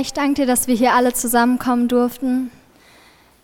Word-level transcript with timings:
Ich 0.00 0.14
danke 0.14 0.32
dir, 0.40 0.46
dass 0.46 0.66
wir 0.66 0.74
hier 0.74 0.94
alle 0.94 1.12
zusammenkommen 1.12 1.86
durften. 1.86 2.50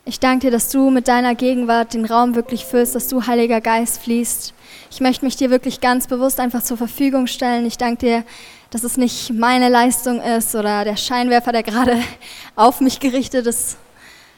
Ich 0.06 0.20
danke 0.20 0.46
dir, 0.46 0.50
dass 0.50 0.70
du 0.70 0.88
mit 0.88 1.06
deiner 1.06 1.34
Gegenwart 1.34 1.92
den 1.92 2.06
Raum 2.06 2.34
wirklich 2.34 2.64
füllst, 2.64 2.94
dass 2.94 3.08
du, 3.08 3.26
Heiliger 3.26 3.60
Geist, 3.60 4.00
fließt. 4.00 4.54
Ich 4.90 5.00
möchte 5.00 5.26
mich 5.26 5.36
dir 5.36 5.50
wirklich 5.50 5.82
ganz 5.82 6.06
bewusst 6.06 6.40
einfach 6.40 6.62
zur 6.62 6.78
Verfügung 6.78 7.26
stellen. 7.26 7.66
Ich 7.66 7.76
danke 7.76 8.06
dir, 8.06 8.24
dass 8.70 8.84
es 8.84 8.96
nicht 8.96 9.34
meine 9.34 9.68
Leistung 9.68 10.18
ist 10.22 10.54
oder 10.54 10.84
der 10.84 10.96
Scheinwerfer, 10.96 11.52
der 11.52 11.62
gerade 11.62 12.00
auf 12.56 12.80
mich 12.80 13.00
gerichtet 13.00 13.46
ist, 13.46 13.76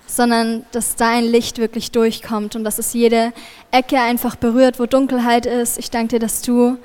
sondern 0.09 0.67
dass 0.73 0.97
dein 0.97 1.25
Licht 1.25 1.59
wirklich 1.59 1.93
durchkommt 1.93 2.57
und 2.57 2.65
dass 2.65 2.81
es 2.81 2.95
jede 2.95 3.33
Ecke 3.71 4.01
einfach 4.01 4.35
berührt, 4.35 4.81
wo 4.81 4.87
Dunkelheit 4.87 5.47
ist. 5.47 5.79
Ich 5.79 5.93
danke 5.93 6.17
dir, 6.17 6.19
dass 6.19 6.43
du 6.43 6.79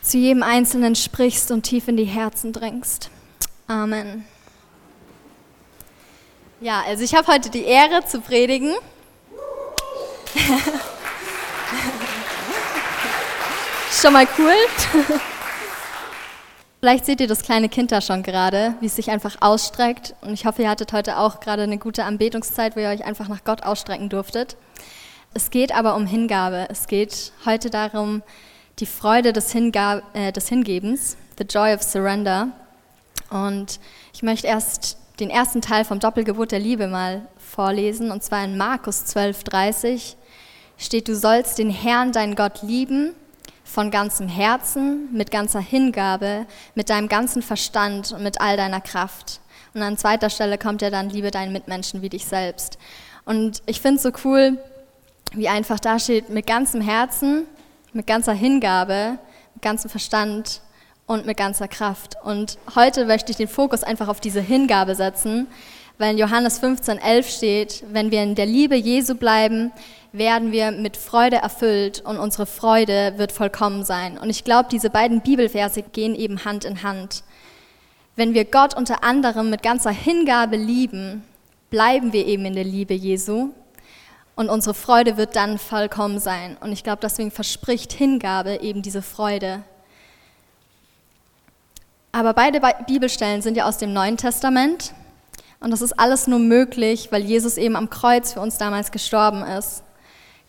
zu 0.00 0.16
jedem 0.16 0.42
Einzelnen 0.42 0.94
sprichst 0.94 1.50
und 1.50 1.64
tief 1.64 1.86
in 1.86 1.98
die 1.98 2.04
Herzen 2.04 2.54
dringst. 2.54 3.10
Amen. 3.66 4.24
Ja, 6.62 6.82
also 6.86 7.02
ich 7.02 7.14
habe 7.14 7.26
heute 7.26 7.48
die 7.48 7.64
Ehre 7.64 8.04
zu 8.04 8.20
predigen. 8.20 8.74
Schon 13.90 14.12
mal 14.12 14.28
cool. 14.38 14.52
Vielleicht 16.80 17.06
seht 17.06 17.22
ihr 17.22 17.28
das 17.28 17.42
kleine 17.42 17.70
Kind 17.70 17.92
da 17.92 18.00
schon 18.02 18.22
gerade, 18.22 18.74
wie 18.80 18.86
es 18.86 18.96
sich 18.96 19.10
einfach 19.10 19.36
ausstreckt. 19.40 20.14
Und 20.20 20.32
ich 20.32 20.46
hoffe, 20.46 20.62
ihr 20.62 20.70
hattet 20.70 20.94
heute 20.94 21.18
auch 21.18 21.40
gerade 21.40 21.62
eine 21.62 21.76
gute 21.78 22.04
Anbetungszeit, 22.04 22.76
wo 22.76 22.80
ihr 22.80 22.88
euch 22.88 23.04
einfach 23.04 23.28
nach 23.28 23.44
Gott 23.44 23.62
ausstrecken 23.62 24.08
durftet. 24.08 24.56
Es 25.34 25.50
geht 25.50 25.74
aber 25.74 25.94
um 25.94 26.06
Hingabe. 26.06 26.66
Es 26.70 26.86
geht 26.86 27.32
heute 27.44 27.68
darum, 27.70 28.22
die 28.78 28.86
Freude 28.86 29.32
des, 29.34 29.52
Hinga 29.52 30.02
äh, 30.14 30.32
des 30.32 30.48
Hingebens, 30.48 31.16
the 31.38 31.44
joy 31.44 31.74
of 31.74 31.82
surrender. 31.82 32.48
Und 33.30 33.80
ich 34.12 34.22
möchte 34.22 34.46
erst 34.46 34.99
den 35.20 35.30
ersten 35.30 35.60
Teil 35.60 35.84
vom 35.84 36.00
Doppelgebot 36.00 36.50
der 36.50 36.58
Liebe 36.58 36.88
mal 36.88 37.22
vorlesen, 37.36 38.10
und 38.10 38.22
zwar 38.22 38.44
in 38.44 38.56
Markus 38.56 39.04
12,30 39.04 40.14
steht, 40.78 41.08
du 41.08 41.14
sollst 41.14 41.58
den 41.58 41.70
Herrn, 41.70 42.12
deinen 42.12 42.34
Gott, 42.34 42.62
lieben 42.62 43.14
von 43.64 43.90
ganzem 43.90 44.28
Herzen, 44.28 45.08
mit 45.12 45.30
ganzer 45.30 45.60
Hingabe, 45.60 46.46
mit 46.74 46.90
deinem 46.90 47.08
ganzen 47.08 47.42
Verstand 47.42 48.12
und 48.12 48.22
mit 48.22 48.40
all 48.40 48.56
deiner 48.56 48.80
Kraft. 48.80 49.40
Und 49.74 49.82
an 49.82 49.96
zweiter 49.96 50.30
Stelle 50.30 50.58
kommt 50.58 50.82
ja 50.82 50.90
dann, 50.90 51.10
liebe 51.10 51.30
deinen 51.30 51.52
Mitmenschen 51.52 52.02
wie 52.02 52.08
dich 52.08 52.24
selbst. 52.24 52.78
Und 53.24 53.62
ich 53.66 53.80
finde 53.80 53.96
es 53.96 54.02
so 54.02 54.10
cool, 54.24 54.58
wie 55.32 55.48
einfach 55.48 55.78
da 55.78 55.98
steht, 55.98 56.30
mit 56.30 56.46
ganzem 56.46 56.80
Herzen, 56.80 57.44
mit 57.92 58.06
ganzer 58.06 58.32
Hingabe, 58.32 59.18
mit 59.54 59.62
ganzem 59.62 59.90
Verstand 59.90 60.62
und 61.10 61.26
mit 61.26 61.36
ganzer 61.36 61.66
Kraft. 61.66 62.14
Und 62.22 62.56
heute 62.76 63.04
möchte 63.04 63.32
ich 63.32 63.36
den 63.36 63.48
Fokus 63.48 63.82
einfach 63.82 64.06
auf 64.06 64.20
diese 64.20 64.40
Hingabe 64.40 64.94
setzen, 64.94 65.48
weil 65.98 66.12
in 66.12 66.18
Johannes 66.18 66.60
15, 66.60 66.98
11 66.98 67.28
steht, 67.28 67.84
wenn 67.90 68.12
wir 68.12 68.22
in 68.22 68.36
der 68.36 68.46
Liebe 68.46 68.76
Jesu 68.76 69.16
bleiben, 69.16 69.72
werden 70.12 70.52
wir 70.52 70.70
mit 70.70 70.96
Freude 70.96 71.36
erfüllt 71.36 72.00
und 72.00 72.16
unsere 72.16 72.46
Freude 72.46 73.14
wird 73.16 73.32
vollkommen 73.32 73.84
sein. 73.84 74.18
Und 74.18 74.30
ich 74.30 74.44
glaube, 74.44 74.68
diese 74.70 74.88
beiden 74.88 75.20
Bibelverse 75.20 75.82
gehen 75.82 76.14
eben 76.14 76.44
Hand 76.44 76.64
in 76.64 76.84
Hand. 76.84 77.24
Wenn 78.14 78.32
wir 78.32 78.44
Gott 78.44 78.76
unter 78.76 79.02
anderem 79.02 79.50
mit 79.50 79.64
ganzer 79.64 79.90
Hingabe 79.90 80.56
lieben, 80.56 81.24
bleiben 81.70 82.12
wir 82.12 82.24
eben 82.24 82.44
in 82.44 82.54
der 82.54 82.64
Liebe 82.64 82.94
Jesu 82.94 83.50
und 84.36 84.48
unsere 84.48 84.74
Freude 84.74 85.16
wird 85.16 85.34
dann 85.34 85.58
vollkommen 85.58 86.20
sein. 86.20 86.56
Und 86.60 86.70
ich 86.70 86.84
glaube, 86.84 87.00
deswegen 87.02 87.32
verspricht 87.32 87.92
Hingabe 87.92 88.60
eben 88.60 88.82
diese 88.82 89.02
Freude. 89.02 89.64
Aber 92.12 92.34
beide 92.34 92.60
Bibelstellen 92.86 93.42
sind 93.42 93.56
ja 93.56 93.66
aus 93.66 93.78
dem 93.78 93.92
Neuen 93.92 94.16
Testament. 94.16 94.92
Und 95.60 95.70
das 95.70 95.82
ist 95.82 95.98
alles 95.98 96.26
nur 96.26 96.38
möglich, 96.38 97.08
weil 97.10 97.22
Jesus 97.22 97.56
eben 97.56 97.76
am 97.76 97.90
Kreuz 97.90 98.32
für 98.32 98.40
uns 98.40 98.58
damals 98.58 98.90
gestorben 98.90 99.42
ist. 99.42 99.84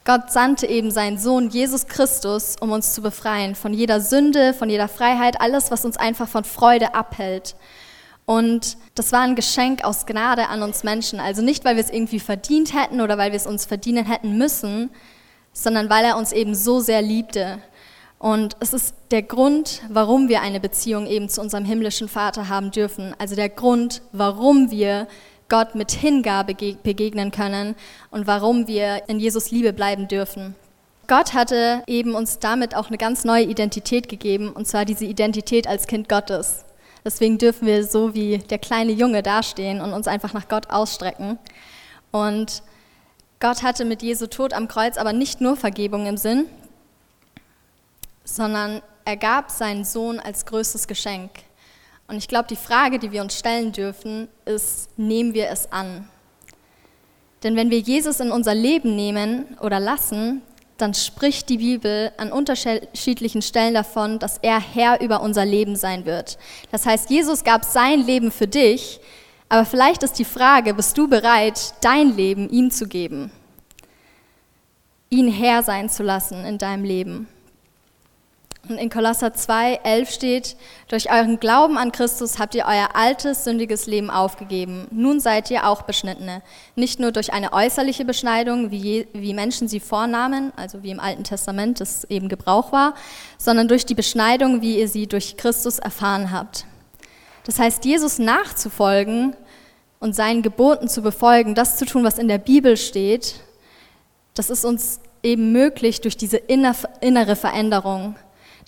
Gott 0.03 0.31
sandte 0.31 0.65
eben 0.65 0.89
seinen 0.89 1.19
Sohn 1.19 1.49
Jesus 1.49 1.85
Christus, 1.85 2.55
um 2.59 2.71
uns 2.71 2.93
zu 2.93 3.01
befreien 3.01 3.53
von 3.53 3.71
jeder 3.71 4.01
Sünde, 4.01 4.53
von 4.55 4.69
jeder 4.69 4.87
Freiheit, 4.87 5.39
alles, 5.39 5.69
was 5.69 5.85
uns 5.85 5.97
einfach 5.97 6.27
von 6.27 6.43
Freude 6.43 6.95
abhält. 6.95 7.55
Und 8.25 8.77
das 8.95 9.11
war 9.11 9.21
ein 9.21 9.35
Geschenk 9.35 9.83
aus 9.83 10.07
Gnade 10.07 10.47
an 10.47 10.63
uns 10.63 10.83
Menschen. 10.83 11.19
Also 11.19 11.43
nicht, 11.43 11.65
weil 11.65 11.75
wir 11.75 11.83
es 11.83 11.91
irgendwie 11.91 12.19
verdient 12.19 12.73
hätten 12.73 13.01
oder 13.01 13.19
weil 13.19 13.31
wir 13.31 13.37
es 13.37 13.45
uns 13.45 13.65
verdienen 13.65 14.05
hätten 14.05 14.37
müssen, 14.37 14.89
sondern 15.53 15.89
weil 15.89 16.05
er 16.05 16.17
uns 16.17 16.31
eben 16.31 16.55
so 16.55 16.79
sehr 16.79 17.01
liebte. 17.01 17.59
Und 18.21 18.55
es 18.59 18.71
ist 18.71 18.93
der 19.09 19.23
Grund, 19.23 19.81
warum 19.89 20.29
wir 20.29 20.43
eine 20.43 20.59
Beziehung 20.59 21.07
eben 21.07 21.27
zu 21.27 21.41
unserem 21.41 21.65
himmlischen 21.65 22.07
Vater 22.07 22.49
haben 22.49 22.69
dürfen. 22.69 23.15
Also 23.17 23.35
der 23.35 23.49
Grund, 23.49 24.03
warum 24.11 24.69
wir 24.69 25.07
Gott 25.49 25.73
mit 25.73 25.89
Hingabe 25.89 26.53
begegnen 26.53 27.31
können 27.31 27.73
und 28.11 28.27
warum 28.27 28.67
wir 28.67 29.09
in 29.09 29.19
Jesus 29.19 29.49
Liebe 29.49 29.73
bleiben 29.73 30.07
dürfen. 30.07 30.53
Gott 31.07 31.33
hatte 31.33 31.81
eben 31.87 32.13
uns 32.13 32.37
damit 32.37 32.75
auch 32.75 32.89
eine 32.89 32.99
ganz 32.99 33.25
neue 33.25 33.45
Identität 33.45 34.07
gegeben, 34.07 34.51
und 34.51 34.67
zwar 34.67 34.85
diese 34.85 35.05
Identität 35.05 35.65
als 35.65 35.87
Kind 35.87 36.07
Gottes. 36.07 36.63
Deswegen 37.03 37.39
dürfen 37.39 37.65
wir 37.65 37.83
so 37.87 38.13
wie 38.13 38.37
der 38.37 38.59
kleine 38.59 38.91
Junge 38.91 39.23
dastehen 39.23 39.81
und 39.81 39.93
uns 39.93 40.07
einfach 40.07 40.33
nach 40.33 40.47
Gott 40.47 40.69
ausstrecken. 40.69 41.39
Und 42.11 42.61
Gott 43.39 43.63
hatte 43.63 43.83
mit 43.83 44.03
Jesu 44.03 44.27
Tod 44.27 44.53
am 44.53 44.67
Kreuz 44.67 44.97
aber 44.97 45.11
nicht 45.11 45.41
nur 45.41 45.57
Vergebung 45.57 46.05
im 46.05 46.17
Sinn, 46.17 46.45
sondern 48.23 48.81
er 49.05 49.17
gab 49.17 49.49
seinen 49.51 49.83
Sohn 49.83 50.19
als 50.19 50.45
größtes 50.45 50.87
Geschenk. 50.87 51.31
Und 52.07 52.17
ich 52.17 52.27
glaube, 52.27 52.47
die 52.49 52.55
Frage, 52.55 52.99
die 52.99 53.11
wir 53.11 53.21
uns 53.21 53.37
stellen 53.37 53.71
dürfen, 53.71 54.27
ist, 54.45 54.89
nehmen 54.97 55.33
wir 55.33 55.49
es 55.49 55.71
an? 55.71 56.09
Denn 57.43 57.55
wenn 57.55 57.71
wir 57.71 57.79
Jesus 57.79 58.19
in 58.19 58.31
unser 58.31 58.53
Leben 58.53 58.95
nehmen 58.95 59.57
oder 59.61 59.79
lassen, 59.79 60.41
dann 60.77 60.93
spricht 60.93 61.49
die 61.49 61.57
Bibel 61.57 62.11
an 62.17 62.31
unterschiedlichen 62.31 63.41
Stellen 63.41 63.73
davon, 63.73 64.19
dass 64.19 64.37
er 64.39 64.59
Herr 64.59 65.01
über 65.01 65.21
unser 65.21 65.45
Leben 65.45 65.75
sein 65.75 66.05
wird. 66.05 66.37
Das 66.71 66.85
heißt, 66.85 67.09
Jesus 67.09 67.43
gab 67.43 67.65
sein 67.65 68.01
Leben 68.01 68.31
für 68.31 68.47
dich, 68.47 68.99
aber 69.47 69.65
vielleicht 69.65 70.03
ist 70.03 70.17
die 70.17 70.25
Frage, 70.25 70.73
bist 70.73 70.97
du 70.97 71.07
bereit, 71.07 71.73
dein 71.81 72.15
Leben 72.15 72.49
ihm 72.49 72.71
zu 72.71 72.87
geben? 72.87 73.31
Ihn 75.09 75.31
Herr 75.31 75.61
sein 75.61 75.89
zu 75.89 76.03
lassen 76.03 76.45
in 76.45 76.57
deinem 76.57 76.83
Leben? 76.83 77.27
Und 78.69 78.77
in 78.77 78.91
Kolosser 78.91 79.33
2, 79.33 79.79
11 79.83 80.11
steht, 80.11 80.55
durch 80.87 81.11
euren 81.11 81.39
Glauben 81.39 81.79
an 81.79 81.91
Christus 81.91 82.37
habt 82.37 82.53
ihr 82.53 82.65
euer 82.67 82.89
altes, 82.95 83.43
sündiges 83.43 83.87
Leben 83.87 84.11
aufgegeben. 84.11 84.87
Nun 84.91 85.19
seid 85.19 85.49
ihr 85.49 85.67
auch 85.67 85.81
Beschnittene. 85.81 86.43
Nicht 86.75 86.99
nur 86.99 87.11
durch 87.11 87.33
eine 87.33 87.53
äußerliche 87.53 88.05
Beschneidung, 88.05 88.69
wie, 88.69 88.77
je, 88.77 89.07
wie 89.13 89.33
Menschen 89.33 89.67
sie 89.67 89.79
vornahmen, 89.79 90.53
also 90.55 90.83
wie 90.83 90.91
im 90.91 90.99
Alten 90.99 91.23
Testament 91.23 91.79
das 91.79 92.03
eben 92.05 92.29
Gebrauch 92.29 92.71
war, 92.71 92.93
sondern 93.39 93.67
durch 93.67 93.87
die 93.87 93.95
Beschneidung, 93.95 94.61
wie 94.61 94.77
ihr 94.79 94.87
sie 94.87 95.07
durch 95.07 95.37
Christus 95.37 95.79
erfahren 95.79 96.31
habt. 96.31 96.65
Das 97.45 97.57
heißt, 97.57 97.83
Jesus 97.83 98.19
nachzufolgen 98.19 99.35
und 99.99 100.15
seinen 100.15 100.43
Geboten 100.43 100.87
zu 100.87 101.01
befolgen, 101.01 101.55
das 101.55 101.77
zu 101.77 101.85
tun, 101.85 102.03
was 102.03 102.19
in 102.19 102.27
der 102.27 102.37
Bibel 102.37 102.77
steht, 102.77 103.41
das 104.35 104.51
ist 104.51 104.65
uns 104.65 104.99
eben 105.23 105.51
möglich 105.51 106.01
durch 106.01 106.15
diese 106.15 106.37
innere 106.37 107.35
Veränderung 107.35 108.15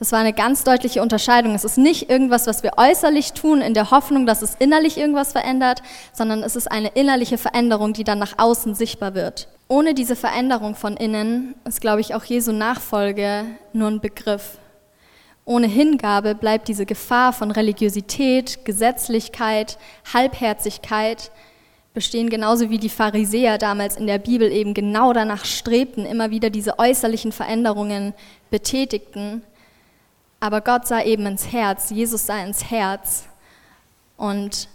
das 0.03 0.11
war 0.11 0.19
eine 0.19 0.33
ganz 0.33 0.65
deutliche 0.65 1.01
Unterscheidung. 1.01 1.55
Es 1.55 1.63
ist 1.63 1.77
nicht 1.77 2.09
irgendwas, 2.09 2.45
was 2.45 2.61
wir 2.61 2.73
äußerlich 2.75 3.31
tun, 3.31 3.61
in 3.61 3.73
der 3.73 3.89
Hoffnung, 3.89 4.25
dass 4.25 4.41
es 4.41 4.53
innerlich 4.55 4.97
irgendwas 4.97 5.31
verändert, 5.31 5.81
sondern 6.11 6.43
es 6.43 6.57
ist 6.57 6.69
eine 6.69 6.89
innerliche 6.89 7.37
Veränderung, 7.37 7.93
die 7.93 8.03
dann 8.03 8.19
nach 8.19 8.33
außen 8.37 8.75
sichtbar 8.75 9.15
wird. 9.15 9.47
Ohne 9.69 9.93
diese 9.93 10.17
Veränderung 10.17 10.75
von 10.75 10.97
innen 10.97 11.55
ist, 11.63 11.79
glaube 11.79 12.01
ich, 12.01 12.15
auch 12.15 12.25
Jesu 12.25 12.51
Nachfolge 12.51 13.45
nur 13.71 13.87
ein 13.87 14.01
Begriff. 14.01 14.57
Ohne 15.45 15.67
Hingabe 15.67 16.35
bleibt 16.35 16.67
diese 16.67 16.85
Gefahr 16.85 17.31
von 17.31 17.51
Religiosität, 17.51 18.65
Gesetzlichkeit, 18.65 19.77
Halbherzigkeit 20.13 21.31
bestehen, 21.93 22.29
genauso 22.29 22.69
wie 22.69 22.77
die 22.77 22.89
Pharisäer 22.89 23.57
damals 23.57 23.95
in 23.95 24.07
der 24.07 24.17
Bibel 24.17 24.51
eben 24.51 24.73
genau 24.73 25.13
danach 25.13 25.45
strebten, 25.45 26.05
immer 26.05 26.29
wieder 26.29 26.49
diese 26.49 26.77
äußerlichen 26.77 27.31
Veränderungen 27.31 28.13
betätigten 28.51 29.43
aber 30.43 30.59
Gott 30.59 30.85
sah 30.85 31.01
eben 31.01 31.25
ins 31.25 31.53
Herz, 31.53 31.89
Jesus 31.89 32.25
sah 32.25 32.43
ins 32.43 32.69
Herz 32.69 33.23
und 34.17 34.67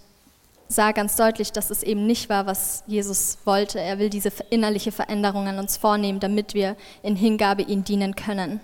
sah 0.66 0.92
ganz 0.92 1.14
deutlich, 1.16 1.52
dass 1.52 1.68
es 1.68 1.82
eben 1.82 2.06
nicht 2.06 2.30
war, 2.30 2.46
was 2.46 2.84
Jesus 2.86 3.36
wollte. 3.44 3.78
Er 3.78 3.98
will 3.98 4.08
diese 4.08 4.32
innerliche 4.48 4.92
Veränderung 4.92 5.46
an 5.46 5.58
uns 5.58 5.76
vornehmen, 5.76 6.20
damit 6.20 6.54
wir 6.54 6.74
in 7.02 7.16
Hingabe 7.16 7.60
ihm 7.60 7.84
dienen 7.84 8.16
können. 8.16 8.60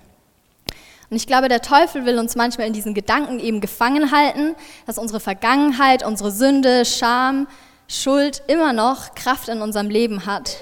Und 1.11 1.17
ich 1.19 1.27
glaube, 1.27 1.49
der 1.49 1.61
Teufel 1.61 2.07
will 2.07 2.19
uns 2.19 2.37
manchmal 2.37 2.69
in 2.69 2.73
diesen 2.73 2.95
Gedanken 2.95 3.39
eben 3.39 3.61
gefangen 3.61 4.11
halten, 4.11 4.55
dass 4.87 4.97
unsere 4.97 5.21
Vergangenheit, 5.21 6.07
unsere 6.07 6.31
Sünde, 6.31 6.87
Scham, 6.87 7.47
Schuld 7.87 8.43
immer 8.47 8.73
noch 8.73 9.15
Kraft 9.15 9.51
in 9.51 9.61
unserem 9.61 9.91
Leben 9.91 10.25
hat. 10.25 10.57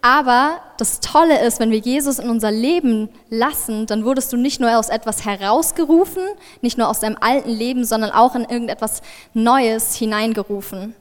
Aber 0.00 0.60
das 0.76 1.00
Tolle 1.00 1.44
ist, 1.44 1.58
wenn 1.58 1.72
wir 1.72 1.78
Jesus 1.78 2.20
in 2.20 2.30
unser 2.30 2.52
Leben 2.52 3.08
lassen, 3.30 3.86
dann 3.86 4.04
wurdest 4.04 4.32
du 4.32 4.36
nicht 4.36 4.60
nur 4.60 4.78
aus 4.78 4.90
etwas 4.90 5.24
herausgerufen, 5.24 6.22
nicht 6.60 6.78
nur 6.78 6.88
aus 6.88 7.00
deinem 7.00 7.16
alten 7.20 7.50
Leben, 7.50 7.84
sondern 7.84 8.12
auch 8.12 8.36
in 8.36 8.44
irgendetwas 8.44 9.02
Neues 9.34 9.96
hineingerufen. 9.96 10.94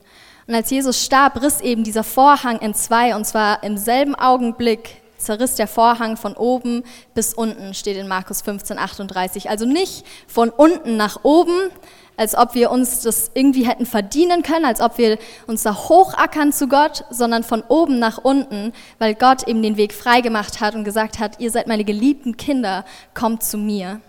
Und 0.47 0.55
als 0.55 0.71
Jesus 0.71 1.03
starb, 1.03 1.41
riss 1.41 1.61
eben 1.61 1.83
dieser 1.83 2.03
Vorhang 2.03 2.59
in 2.59 2.73
zwei, 2.73 3.15
und 3.15 3.25
zwar 3.25 3.63
im 3.63 3.77
selben 3.77 4.15
Augenblick 4.15 5.01
zerriss 5.17 5.55
der 5.55 5.67
Vorhang 5.67 6.17
von 6.17 6.35
oben 6.35 6.83
bis 7.13 7.33
unten, 7.33 7.73
steht 7.73 7.97
in 7.97 8.07
Markus 8.07 8.41
15, 8.41 8.77
38. 8.77 9.49
Also 9.49 9.65
nicht 9.65 10.05
von 10.27 10.49
unten 10.49 10.97
nach 10.97 11.23
oben, 11.23 11.69
als 12.17 12.35
ob 12.35 12.55
wir 12.55 12.71
uns 12.71 13.01
das 13.01 13.31
irgendwie 13.35 13.67
hätten 13.67 13.85
verdienen 13.85 14.41
können, 14.41 14.65
als 14.65 14.81
ob 14.81 14.97
wir 14.97 15.19
uns 15.45 15.63
da 15.63 15.75
hochackern 15.75 16.51
zu 16.51 16.67
Gott, 16.67 17.05
sondern 17.11 17.43
von 17.43 17.61
oben 17.61 17.99
nach 17.99 18.17
unten, 18.17 18.73
weil 18.97 19.13
Gott 19.13 19.47
eben 19.47 19.61
den 19.61 19.77
Weg 19.77 19.93
freigemacht 19.93 20.59
hat 20.59 20.75
und 20.75 20.83
gesagt 20.83 21.19
hat, 21.19 21.39
ihr 21.39 21.51
seid 21.51 21.67
meine 21.67 21.83
geliebten 21.83 22.35
Kinder, 22.35 22.83
kommt 23.13 23.43
zu 23.43 23.57
mir. 23.57 24.01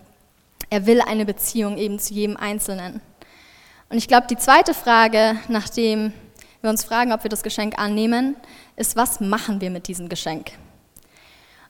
Er 0.71 0.87
will 0.87 1.01
eine 1.03 1.27
Beziehung 1.27 1.77
eben 1.77 1.99
zu 1.99 2.15
jedem 2.15 2.37
Einzelnen. 2.37 3.01
Und 3.91 3.97
ich 3.97 4.09
glaube, 4.09 4.27
die 4.29 4.37
zweite 4.37 4.75
Frage, 4.75 5.39
nachdem 5.49 6.13
wir 6.61 6.71
uns 6.71 6.85
fragen, 6.85 7.13
ob 7.13 7.23
wir 7.23 7.31
das 7.31 7.43
Geschenk 7.43 7.79
annehmen, 7.79 8.37
ist, 8.77 8.97
was 8.97 9.21
machen 9.21 9.61
wir 9.61 9.71
mit 9.71 9.89
diesem 9.89 10.09
Geschenk? 10.09 10.53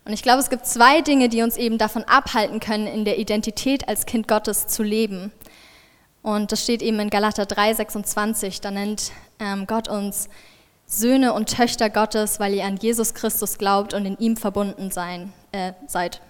Und 0.08 0.14
ich 0.14 0.22
glaube, 0.22 0.40
es 0.40 0.48
gibt 0.48 0.64
zwei 0.64 1.02
Dinge, 1.02 1.28
die 1.28 1.42
uns 1.42 1.58
eben 1.58 1.76
davon 1.76 2.02
abhalten 2.04 2.60
können, 2.60 2.86
in 2.86 3.04
der 3.04 3.18
Identität 3.18 3.88
als 3.88 4.06
Kind 4.06 4.26
Gottes 4.26 4.66
zu 4.66 4.82
leben. 4.82 5.32
Und 6.22 6.50
das 6.50 6.62
steht 6.62 6.80
eben 6.80 6.98
in 6.98 7.10
Galater 7.10 7.44
3, 7.44 7.74
26. 7.74 8.62
Da 8.62 8.70
nennt 8.70 9.12
ähm, 9.38 9.66
Gott 9.66 9.86
uns 9.86 10.30
Söhne 10.86 11.34
und 11.34 11.54
Töchter 11.54 11.90
Gottes, 11.90 12.40
weil 12.40 12.54
ihr 12.54 12.64
an 12.64 12.78
Jesus 12.78 13.12
Christus 13.12 13.58
glaubt 13.58 13.92
und 13.92 14.06
in 14.06 14.16
ihm 14.16 14.38
verbunden 14.38 14.90
sein, 14.90 15.30
äh, 15.52 15.74
seid. 15.86 16.22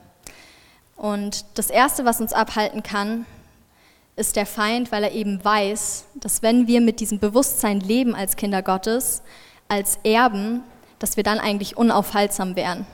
Und 0.97 1.45
das 1.55 1.71
Erste, 1.71 2.05
was 2.05 2.21
uns 2.21 2.33
abhalten 2.33 2.83
kann, 2.83 3.27
ist 4.17 4.35
der 4.35 4.47
Feind, 4.47 4.91
weil 4.91 5.05
er 5.05 5.13
eben 5.13 5.45
weiß, 5.45 6.07
dass 6.17 6.43
wenn 6.43 6.67
wir 6.67 6.81
mit 6.81 6.99
diesem 6.99 7.21
Bewusstsein 7.21 7.79
leben 7.79 8.17
als 8.17 8.35
Kinder 8.35 8.63
Gottes, 8.63 9.23
als 9.69 10.01
Erben, 10.03 10.65
dass 10.99 11.17
wir 11.17 11.23
dann 11.23 11.39
eigentlich 11.39 11.77
unaufhaltsam 11.77 12.57
wären. 12.57 12.85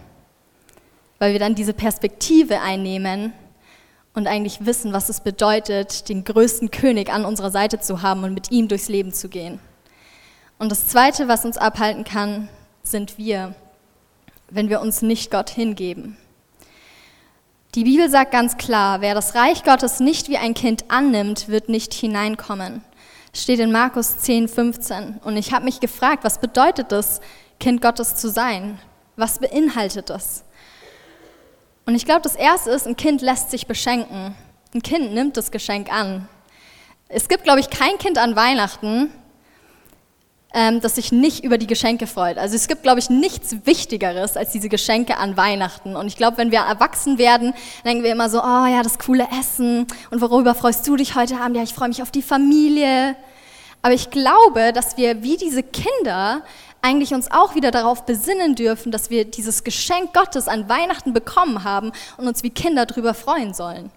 Weil 1.25 1.33
wir 1.33 1.41
dann 1.41 1.55
diese 1.55 1.73
Perspektive 1.73 2.61
einnehmen, 2.61 3.33
und 4.13 4.27
eigentlich 4.27 4.67
wissen, 4.67 4.93
was 4.93 5.09
es 5.09 5.21
bedeutet, 5.21 6.11
den 6.11 6.23
größten 6.23 6.71
König 6.71 7.11
an 7.11 7.25
unserer 7.25 7.51
Seite 7.51 7.81
zu 7.81 8.03
haben 8.03 8.25
und 8.25 8.35
mit 8.35 8.51
ihm 8.51 8.69
durchs 8.69 8.91
Leben 8.91 9.11
zu 9.11 9.31
gehen. 9.31 9.59
Und 10.59 10.71
das 10.71 10.87
Zweite, 10.87 11.27
was 11.27 11.47
uns 11.47 11.57
abhalten 11.57 12.05
kann, 12.05 12.51
sind 12.83 13.17
wir, 13.17 13.55
wenn 14.51 14.69
wir 14.69 14.83
uns 14.83 15.01
nicht 15.01 15.31
Gott 15.31 15.49
hingeben. 15.49 16.19
Die 17.75 17.85
Bibel 17.85 18.11
sagt 18.11 18.31
ganz 18.31 18.59
klar, 18.59 19.01
wer 19.01 19.15
das 19.15 19.35
Reich 19.35 19.65
Gottes 19.65 20.01
nicht 20.01 20.29
wie 20.29 20.37
ein 20.37 20.53
Kind 20.53 20.85
annimmt, 20.89 21.49
wird 21.49 21.71
nicht 21.71 21.95
hineinkommen. 21.95 22.85
steht 23.33 23.61
in 23.61 23.73
Markus 23.73 24.19
10, 24.19 24.47
15. 24.47 25.21
Und 25.25 25.39
ich 25.39 25.55
habe 25.55 25.65
mich 25.65 25.81
gefragt, 25.81 26.23
was 26.23 26.39
bedeutet 26.39 26.93
es, 26.93 27.23
Kind 27.59 27.81
Gottes 27.81 28.15
zu 28.15 28.29
sein? 28.29 28.79
Was 29.17 29.39
beinhaltet 29.39 30.11
das? 30.11 30.45
Und 31.87 31.95
ich 31.95 32.05
glaube, 32.05 32.23
das 32.23 32.35
Erste 32.35 32.71
ist, 32.71 32.87
ein 32.87 32.97
Kind 32.97 33.21
lässt 33.21 33.51
sich 33.51 33.67
beschenken. 33.67 34.35
Ein 34.75 34.83
Kind 34.83 35.13
nimmt 35.13 35.37
das 35.37 35.51
Geschenk 35.51 35.93
an. 35.93 36.29
Es 37.09 37.29
gibt, 37.29 37.45
glaube 37.45 37.61
ich, 37.61 37.71
kein 37.71 37.99
Kind 37.99 38.17
an 38.19 38.35
Weihnachten, 38.35 39.11
ähm, 40.55 40.81
das 40.81 40.95
sich 40.95 41.13
nicht 41.13 41.45
über 41.45 41.59
die 41.59 41.67
Geschenke 41.67 42.07
freut. 42.07 42.39
Also 42.39 42.57
es 42.57 42.69
gibt, 42.69 42.83
glaube 42.83 43.01
ich, 43.01 43.11
nichts 43.11 43.55
Wichtigeres 43.67 44.37
als 44.37 44.53
diese 44.53 44.69
Geschenke 44.69 45.19
an 45.19 45.37
Weihnachten. 45.37 45.95
Und 45.95 46.07
ich 46.07 46.17
glaube, 46.17 46.39
wenn 46.39 46.51
wir 46.51 46.61
erwachsen 46.61 47.19
werden, 47.19 47.53
denken 47.85 48.03
wir 48.03 48.13
immer 48.13 48.31
so, 48.31 48.39
oh 48.39 48.67
ja, 48.67 48.83
das 48.83 48.99
coole 48.99 49.29
Essen. 49.39 49.87
Und 50.11 50.21
worüber 50.21 50.55
freust 50.55 50.87
du 50.89 50.97
dich 50.97 51.15
heute 51.15 51.39
Abend? 51.39 51.57
Ja, 51.57 51.63
ich 51.63 51.75
freue 51.75 51.89
mich 51.89 52.03
auf 52.03 52.11
die 52.11 52.23
Familie. 52.23 53.15
Aber 53.83 53.93
ich 53.93 54.11
glaube, 54.11 54.73
dass 54.73 54.97
wir 54.97 55.23
wie 55.23 55.37
diese 55.37 55.63
Kinder 55.63 56.43
eigentlich 56.85 57.15
uns 57.15 57.31
auch 57.31 57.55
wieder 57.55 57.71
darauf 57.71 58.05
besinnen 58.05 58.55
dürfen, 58.55 58.93
dass 58.93 59.09
wir 59.09 59.25
dieses 59.25 59.65
Geschenk 59.65 60.13
Gottes 60.13 60.49
an 60.49 60.69
Weihnachten 60.69 61.15
bekommen 61.15 61.65
haben 61.65 61.93
und 62.19 62.29
uns 62.29 62.43
wie 62.43 62.51
Kinder 62.51 62.85
darüber 62.85 63.15
freuen 63.15 63.55
sollen. 63.55 63.91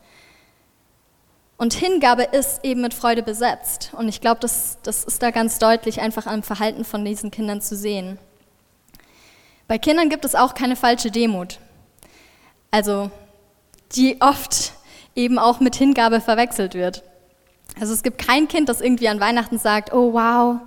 Und 1.57 1.73
Hingabe 1.73 2.23
ist 2.23 2.63
eben 2.63 2.81
mit 2.81 2.93
Freude 2.93 3.23
besetzt. 3.23 3.91
Und 3.97 4.07
ich 4.07 4.21
glaube, 4.21 4.39
das, 4.39 4.77
das 4.83 5.03
ist 5.03 5.21
da 5.21 5.31
ganz 5.31 5.59
deutlich 5.59 5.99
einfach 5.99 6.27
am 6.27 6.43
Verhalten 6.43 6.85
von 6.85 7.03
diesen 7.03 7.29
Kindern 7.29 7.61
zu 7.61 7.75
sehen. 7.75 8.19
Bei 9.67 9.77
Kindern 9.77 10.09
gibt 10.09 10.23
es 10.23 10.35
auch 10.35 10.53
keine 10.53 10.77
falsche 10.77 11.11
Demut. 11.11 11.59
Also, 12.71 13.11
die 13.95 14.21
oft 14.21 14.71
eben 15.13 15.39
auch 15.39 15.59
mit 15.59 15.75
Hingabe 15.75 16.21
verwechselt 16.21 16.73
wird. 16.73 17.03
Also 17.79 17.93
es 17.93 18.01
gibt 18.01 18.25
kein 18.25 18.47
Kind, 18.47 18.69
das 18.69 18.79
irgendwie 18.79 19.09
an 19.09 19.19
Weihnachten 19.19 19.59
sagt, 19.59 19.91
oh 19.91 20.13
wow, 20.13 20.61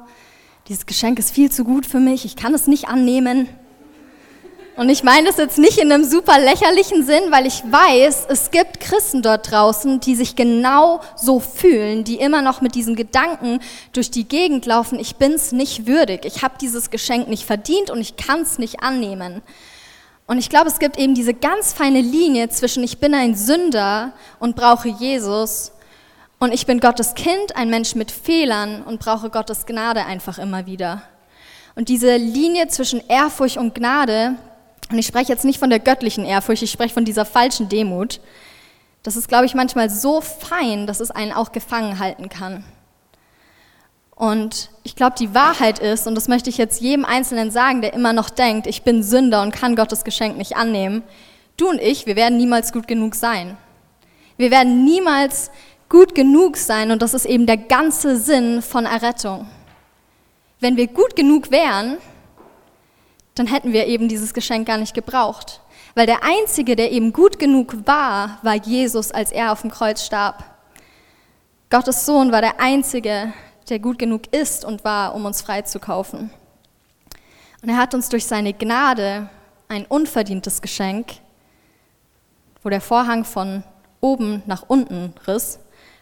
dieses 0.71 0.87
Geschenk 0.87 1.19
ist 1.19 1.33
viel 1.33 1.51
zu 1.51 1.65
gut 1.65 1.85
für 1.85 1.99
mich, 1.99 2.25
ich 2.25 2.37
kann 2.37 2.55
es 2.55 2.69
nicht 2.69 2.87
annehmen. 2.87 3.49
Und 4.77 4.89
ich 4.89 5.03
meine 5.03 5.27
das 5.27 5.37
jetzt 5.37 5.59
nicht 5.59 5.79
in 5.79 5.91
einem 5.91 6.05
super 6.05 6.39
lächerlichen 6.39 7.05
Sinn, 7.05 7.25
weil 7.31 7.45
ich 7.45 7.65
weiß, 7.69 8.27
es 8.29 8.53
gibt 8.53 8.79
Christen 8.79 9.21
dort 9.21 9.51
draußen, 9.51 9.99
die 9.99 10.15
sich 10.15 10.37
genau 10.37 11.01
so 11.17 11.41
fühlen, 11.41 12.05
die 12.05 12.21
immer 12.21 12.41
noch 12.41 12.61
mit 12.61 12.77
diesen 12.77 12.95
Gedanken 12.95 13.59
durch 13.93 14.13
die 14.13 14.29
Gegend 14.29 14.65
laufen, 14.65 15.01
ich 15.01 15.17
bin 15.17 15.33
es 15.33 15.51
nicht 15.51 15.89
würdig, 15.89 16.25
ich 16.25 16.45
habe 16.45 16.55
dieses 16.61 16.91
Geschenk 16.91 17.27
nicht 17.27 17.45
verdient 17.45 17.91
und 17.91 18.01
ich 18.01 18.17
kann 18.17 18.43
es 18.43 18.61
nicht 18.61 18.81
annehmen. 18.81 19.43
Und 20.29 20.39
ich 20.39 20.51
glaube, 20.51 20.69
es 20.69 20.79
gibt 20.79 21.01
eben 21.01 21.17
diese 21.17 21.35
ganz 21.35 21.73
feine 21.73 22.01
Linie 22.01 22.49
zwischen 22.49 22.85
ich 22.85 22.99
bin 22.99 23.13
ein 23.13 23.35
Sünder 23.35 24.13
und 24.39 24.55
brauche 24.55 24.87
Jesus 24.87 25.73
und 26.41 26.55
ich 26.55 26.67
bin 26.67 26.81
Gottes 26.81 27.15
Kind, 27.15 27.55
ein 27.55 27.69
Mensch 27.69 27.95
mit 27.95 28.11
Fehlern 28.11 28.83
und 28.83 28.99
brauche 28.99 29.29
Gottes 29.29 29.67
Gnade 29.67 30.07
einfach 30.07 30.39
immer 30.39 30.65
wieder. 30.65 31.03
Und 31.77 31.91
diese 31.91 32.17
Linie 32.17 32.69
zwischen 32.69 33.07
Ehrfurcht 33.09 33.59
und 33.59 33.75
Gnade, 33.75 34.37
und 34.91 34.99
ich 34.99 35.07
spreche 35.07 35.31
jetzt 35.31 35.45
nicht 35.45 35.59
von 35.59 35.69
der 35.69 35.81
göttlichen 35.81 36.25
Ehrfurcht, 36.25 36.63
ich 36.63 36.71
spreche 36.71 36.95
von 36.95 37.05
dieser 37.05 37.27
falschen 37.27 37.69
Demut, 37.69 38.21
das 39.03 39.17
ist, 39.17 39.29
glaube 39.29 39.45
ich, 39.45 39.55
manchmal 39.55 39.91
so 39.91 40.23
fein, 40.23 40.87
dass 40.87 41.01
es 41.01 41.11
einen 41.11 41.33
auch 41.33 41.53
gefangen 41.53 41.99
halten 41.99 42.31
kann. 42.31 42.65
Und 44.15 44.71
ich 44.83 44.97
glaube, 44.97 45.17
die 45.19 45.35
Wahrheit 45.35 45.79
ist, 45.79 46.07
und 46.07 46.15
das 46.15 46.29
möchte 46.29 46.49
ich 46.49 46.57
jetzt 46.57 46.81
jedem 46.81 47.05
Einzelnen 47.05 47.51
sagen, 47.51 47.83
der 47.83 47.93
immer 47.93 48.15
noch 48.15 48.31
denkt, 48.31 48.67
ich 48.67 48.83
bin 48.83 49.03
Sünder 49.03 49.43
und 49.43 49.53
kann 49.53 49.77
Gottes 49.77 50.05
Geschenk 50.05 50.39
nicht 50.39 50.57
annehmen, 50.57 51.03
du 51.59 51.69
und 51.69 51.81
ich, 51.81 52.07
wir 52.07 52.17
werden 52.17 52.39
niemals 52.39 52.73
gut 52.73 52.89
genug 52.89 53.15
sein. 53.15 53.59
Wir 54.41 54.51
werden 54.51 54.85
niemals 54.85 55.51
gut 55.91 56.15
genug 56.15 56.57
sein 56.57 56.93
und 56.93 57.03
das 57.03 57.13
ist 57.13 57.27
eben 57.27 57.45
der 57.45 57.59
ganze 57.59 58.17
Sinn 58.17 58.63
von 58.63 58.87
Errettung. 58.87 59.47
Wenn 60.61 60.79
wir 60.79 60.87
gut 60.87 61.17
genug 61.17 61.51
wären, 61.51 61.99
dann 63.35 63.47
hätten 63.47 63.75
wir 63.75 63.87
eben 63.87 64.09
dieses 64.09 64.33
Geschenk 64.33 64.67
gar 64.67 64.79
nicht 64.79 64.95
gebraucht. 64.95 65.61
Weil 65.95 66.07
der 66.07 66.23
Einzige, 66.23 66.77
der 66.77 66.93
eben 66.93 67.13
gut 67.13 67.39
genug 67.39 67.87
war, 67.87 68.39
war 68.43 68.55
Jesus, 68.55 69.11
als 69.11 69.33
er 69.33 69.53
auf 69.53 69.63
dem 69.63 69.71
Kreuz 69.71 70.07
starb. 70.07 70.45
Gottes 71.69 72.07
Sohn 72.07 72.31
war 72.31 72.41
der 72.41 72.61
Einzige, 72.61 73.33
der 73.69 73.79
gut 73.81 73.99
genug 73.99 74.33
ist 74.33 74.65
und 74.65 74.85
war, 74.85 75.15
um 75.15 75.25
uns 75.25 75.43
freizukaufen. 75.43 76.31
Und 77.63 77.69
er 77.69 77.77
hat 77.77 77.95
uns 77.95 78.09
durch 78.09 78.27
seine 78.27 78.53
Gnade 78.53 79.29
ein 79.69 79.87
unverdientes 79.87 80.63
Geschenk, 80.63 81.15
wo 82.63 82.69
der 82.69 82.81
Vorhang 82.81 83.25
von 83.25 83.65
oben 84.01 84.43
nach 84.47 84.65
unten 84.69 85.15
riss, 85.27 85.59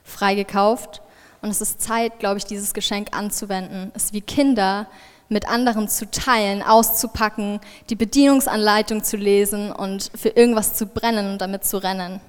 freigekauft. 0.09 1.03
Und 1.41 1.51
es 1.51 1.61
ist 1.61 1.81
Zeit, 1.81 2.19
glaube 2.19 2.39
ich, 2.39 2.45
dieses 2.45 2.75
Geschenk 2.75 3.17
anzuwenden, 3.17 3.93
es 3.95 4.13
wie 4.13 4.21
Kinder 4.21 4.89
mit 5.29 5.49
anderen 5.49 5.89
zu 5.89 6.11
teilen, 6.11 6.63
auszupacken, 6.63 7.61
die 7.91 7.97
Bedienungsanleitung 7.97 9.05
zu 9.05 9.17
lesen 9.17 9.71
und 9.71 10.11
für 10.15 10.31
irgendwas 10.31 10.75
zu 10.75 10.87
brennen 10.87 11.33
und 11.33 11.39
damit 11.39 11.65
zu 11.65 11.83
rennen. 11.83 12.21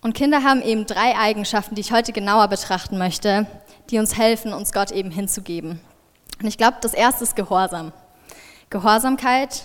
Und 0.00 0.14
Kinder 0.14 0.44
haben 0.44 0.62
eben 0.62 0.86
drei 0.86 1.16
Eigenschaften, 1.16 1.74
die 1.74 1.80
ich 1.80 1.92
heute 1.92 2.12
genauer 2.12 2.48
betrachten 2.48 2.96
möchte, 2.96 3.46
die 3.90 3.98
uns 3.98 4.16
helfen, 4.16 4.52
uns 4.52 4.72
Gott 4.72 4.92
eben 4.92 5.10
hinzugeben. 5.10 5.80
Und 6.40 6.46
ich 6.46 6.58
glaube, 6.58 6.76
das 6.80 6.94
erste 6.94 7.24
ist 7.24 7.34
Gehorsam. 7.34 7.92
Gehorsamkeit, 8.70 9.62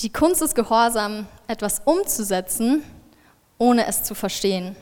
die 0.00 0.10
Kunst 0.10 0.42
ist 0.42 0.54
Gehorsam, 0.54 1.26
etwas 1.46 1.82
umzusetzen, 1.84 2.82
ohne 3.58 3.86
es 3.86 4.02
zu 4.02 4.14
verstehen. 4.14 4.74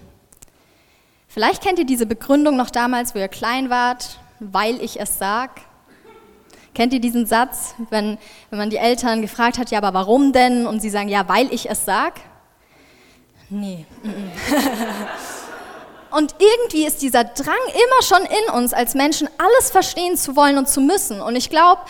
Vielleicht 1.28 1.62
kennt 1.62 1.78
ihr 1.78 1.84
diese 1.84 2.06
Begründung 2.06 2.56
noch 2.56 2.70
damals, 2.70 3.14
wo 3.14 3.18
ihr 3.18 3.28
klein 3.28 3.68
wart, 3.68 4.18
weil 4.40 4.82
ich 4.82 4.98
es 4.98 5.18
sag. 5.18 5.60
Kennt 6.74 6.94
ihr 6.94 7.00
diesen 7.00 7.26
Satz, 7.26 7.74
wenn, 7.90 8.18
wenn 8.48 8.58
man 8.58 8.70
die 8.70 8.78
Eltern 8.78 9.20
gefragt 9.20 9.58
hat, 9.58 9.70
ja, 9.70 9.78
aber 9.78 9.92
warum 9.92 10.32
denn? 10.32 10.66
Und 10.66 10.80
sie 10.80 10.90
sagen, 10.90 11.08
ja, 11.08 11.28
weil 11.28 11.52
ich 11.52 11.68
es 11.68 11.84
sag? 11.84 12.14
Nee. 13.50 13.84
und 16.10 16.34
irgendwie 16.38 16.86
ist 16.86 17.02
dieser 17.02 17.24
Drang 17.24 17.56
immer 17.74 18.02
schon 18.02 18.22
in 18.22 18.54
uns, 18.54 18.72
als 18.72 18.94
Menschen 18.94 19.28
alles 19.38 19.70
verstehen 19.70 20.16
zu 20.16 20.34
wollen 20.34 20.56
und 20.56 20.68
zu 20.68 20.80
müssen. 20.80 21.20
Und 21.20 21.36
ich 21.36 21.50
glaube, 21.50 21.82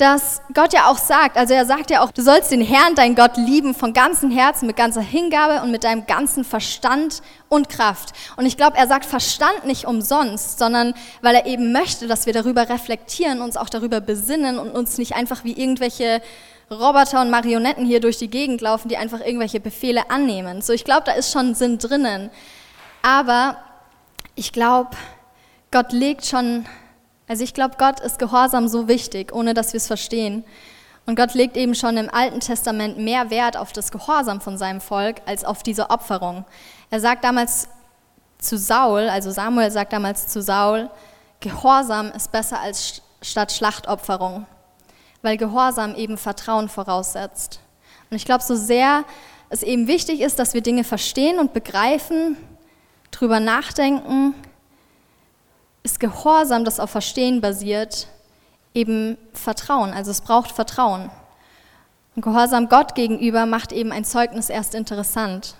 dass 0.00 0.40
Gott 0.54 0.72
ja 0.72 0.86
auch 0.86 0.96
sagt, 0.96 1.36
also 1.36 1.52
er 1.52 1.66
sagt 1.66 1.90
ja 1.90 2.02
auch, 2.02 2.10
du 2.10 2.22
sollst 2.22 2.50
den 2.50 2.62
Herrn, 2.62 2.94
dein 2.94 3.14
Gott, 3.14 3.36
lieben 3.36 3.74
von 3.74 3.92
ganzem 3.92 4.30
Herzen, 4.30 4.66
mit 4.66 4.76
ganzer 4.76 5.02
Hingabe 5.02 5.62
und 5.62 5.70
mit 5.70 5.84
deinem 5.84 6.06
ganzen 6.06 6.42
Verstand 6.42 7.22
und 7.48 7.68
Kraft. 7.68 8.14
Und 8.36 8.46
ich 8.46 8.56
glaube, 8.56 8.78
er 8.78 8.86
sagt 8.86 9.04
Verstand 9.04 9.66
nicht 9.66 9.84
umsonst, 9.86 10.58
sondern 10.58 10.94
weil 11.20 11.34
er 11.34 11.46
eben 11.46 11.72
möchte, 11.72 12.06
dass 12.06 12.24
wir 12.24 12.32
darüber 12.32 12.68
reflektieren, 12.68 13.42
uns 13.42 13.58
auch 13.58 13.68
darüber 13.68 14.00
besinnen 14.00 14.58
und 14.58 14.70
uns 14.70 14.96
nicht 14.96 15.14
einfach 15.14 15.44
wie 15.44 15.52
irgendwelche 15.52 16.22
Roboter 16.70 17.20
und 17.20 17.30
Marionetten 17.30 17.84
hier 17.84 18.00
durch 18.00 18.16
die 18.16 18.30
Gegend 18.30 18.60
laufen, 18.60 18.88
die 18.88 18.96
einfach 18.96 19.20
irgendwelche 19.20 19.60
Befehle 19.60 20.10
annehmen. 20.10 20.62
So, 20.62 20.72
ich 20.72 20.84
glaube, 20.84 21.02
da 21.04 21.12
ist 21.12 21.32
schon 21.32 21.54
Sinn 21.54 21.78
drinnen. 21.78 22.30
Aber 23.02 23.58
ich 24.34 24.52
glaube, 24.52 24.90
Gott 25.70 25.92
legt 25.92 26.24
schon 26.24 26.64
also 27.30 27.44
ich 27.44 27.54
glaube, 27.54 27.76
Gott 27.78 28.00
ist 28.00 28.18
Gehorsam 28.18 28.66
so 28.66 28.88
wichtig, 28.88 29.32
ohne 29.32 29.54
dass 29.54 29.72
wir 29.72 29.78
es 29.78 29.86
verstehen. 29.86 30.42
Und 31.06 31.14
Gott 31.14 31.34
legt 31.34 31.56
eben 31.56 31.76
schon 31.76 31.96
im 31.96 32.12
Alten 32.12 32.40
Testament 32.40 32.98
mehr 32.98 33.30
Wert 33.30 33.56
auf 33.56 33.72
das 33.72 33.92
Gehorsam 33.92 34.40
von 34.40 34.58
seinem 34.58 34.80
Volk 34.80 35.18
als 35.26 35.44
auf 35.44 35.62
diese 35.62 35.90
Opferung. 35.90 36.44
Er 36.90 36.98
sagt 36.98 37.22
damals 37.22 37.68
zu 38.38 38.58
Saul, 38.58 39.08
also 39.08 39.30
Samuel 39.30 39.70
sagt 39.70 39.92
damals 39.92 40.26
zu 40.26 40.42
Saul, 40.42 40.90
Gehorsam 41.38 42.10
ist 42.10 42.32
besser 42.32 42.58
als 42.58 43.00
statt 43.22 43.52
Schlachtopferung, 43.52 44.44
weil 45.22 45.36
Gehorsam 45.36 45.94
eben 45.94 46.18
Vertrauen 46.18 46.68
voraussetzt. 46.68 47.60
Und 48.10 48.16
ich 48.16 48.24
glaube, 48.24 48.42
so 48.42 48.56
sehr 48.56 49.04
es 49.50 49.62
eben 49.62 49.86
wichtig 49.86 50.20
ist, 50.20 50.40
dass 50.40 50.52
wir 50.52 50.62
Dinge 50.62 50.82
verstehen 50.82 51.38
und 51.38 51.52
begreifen, 51.52 52.36
drüber 53.12 53.38
nachdenken, 53.38 54.34
ist 55.82 56.00
Gehorsam, 56.00 56.64
das 56.64 56.80
auf 56.80 56.90
Verstehen 56.90 57.40
basiert, 57.40 58.06
eben 58.74 59.16
Vertrauen. 59.32 59.92
Also 59.92 60.10
es 60.10 60.20
braucht 60.20 60.52
Vertrauen. 60.52 61.10
Und 62.16 62.22
Gehorsam 62.22 62.68
Gott 62.68 62.94
gegenüber 62.94 63.46
macht 63.46 63.72
eben 63.72 63.92
ein 63.92 64.04
Zeugnis 64.04 64.50
erst 64.50 64.74
interessant. 64.74 65.54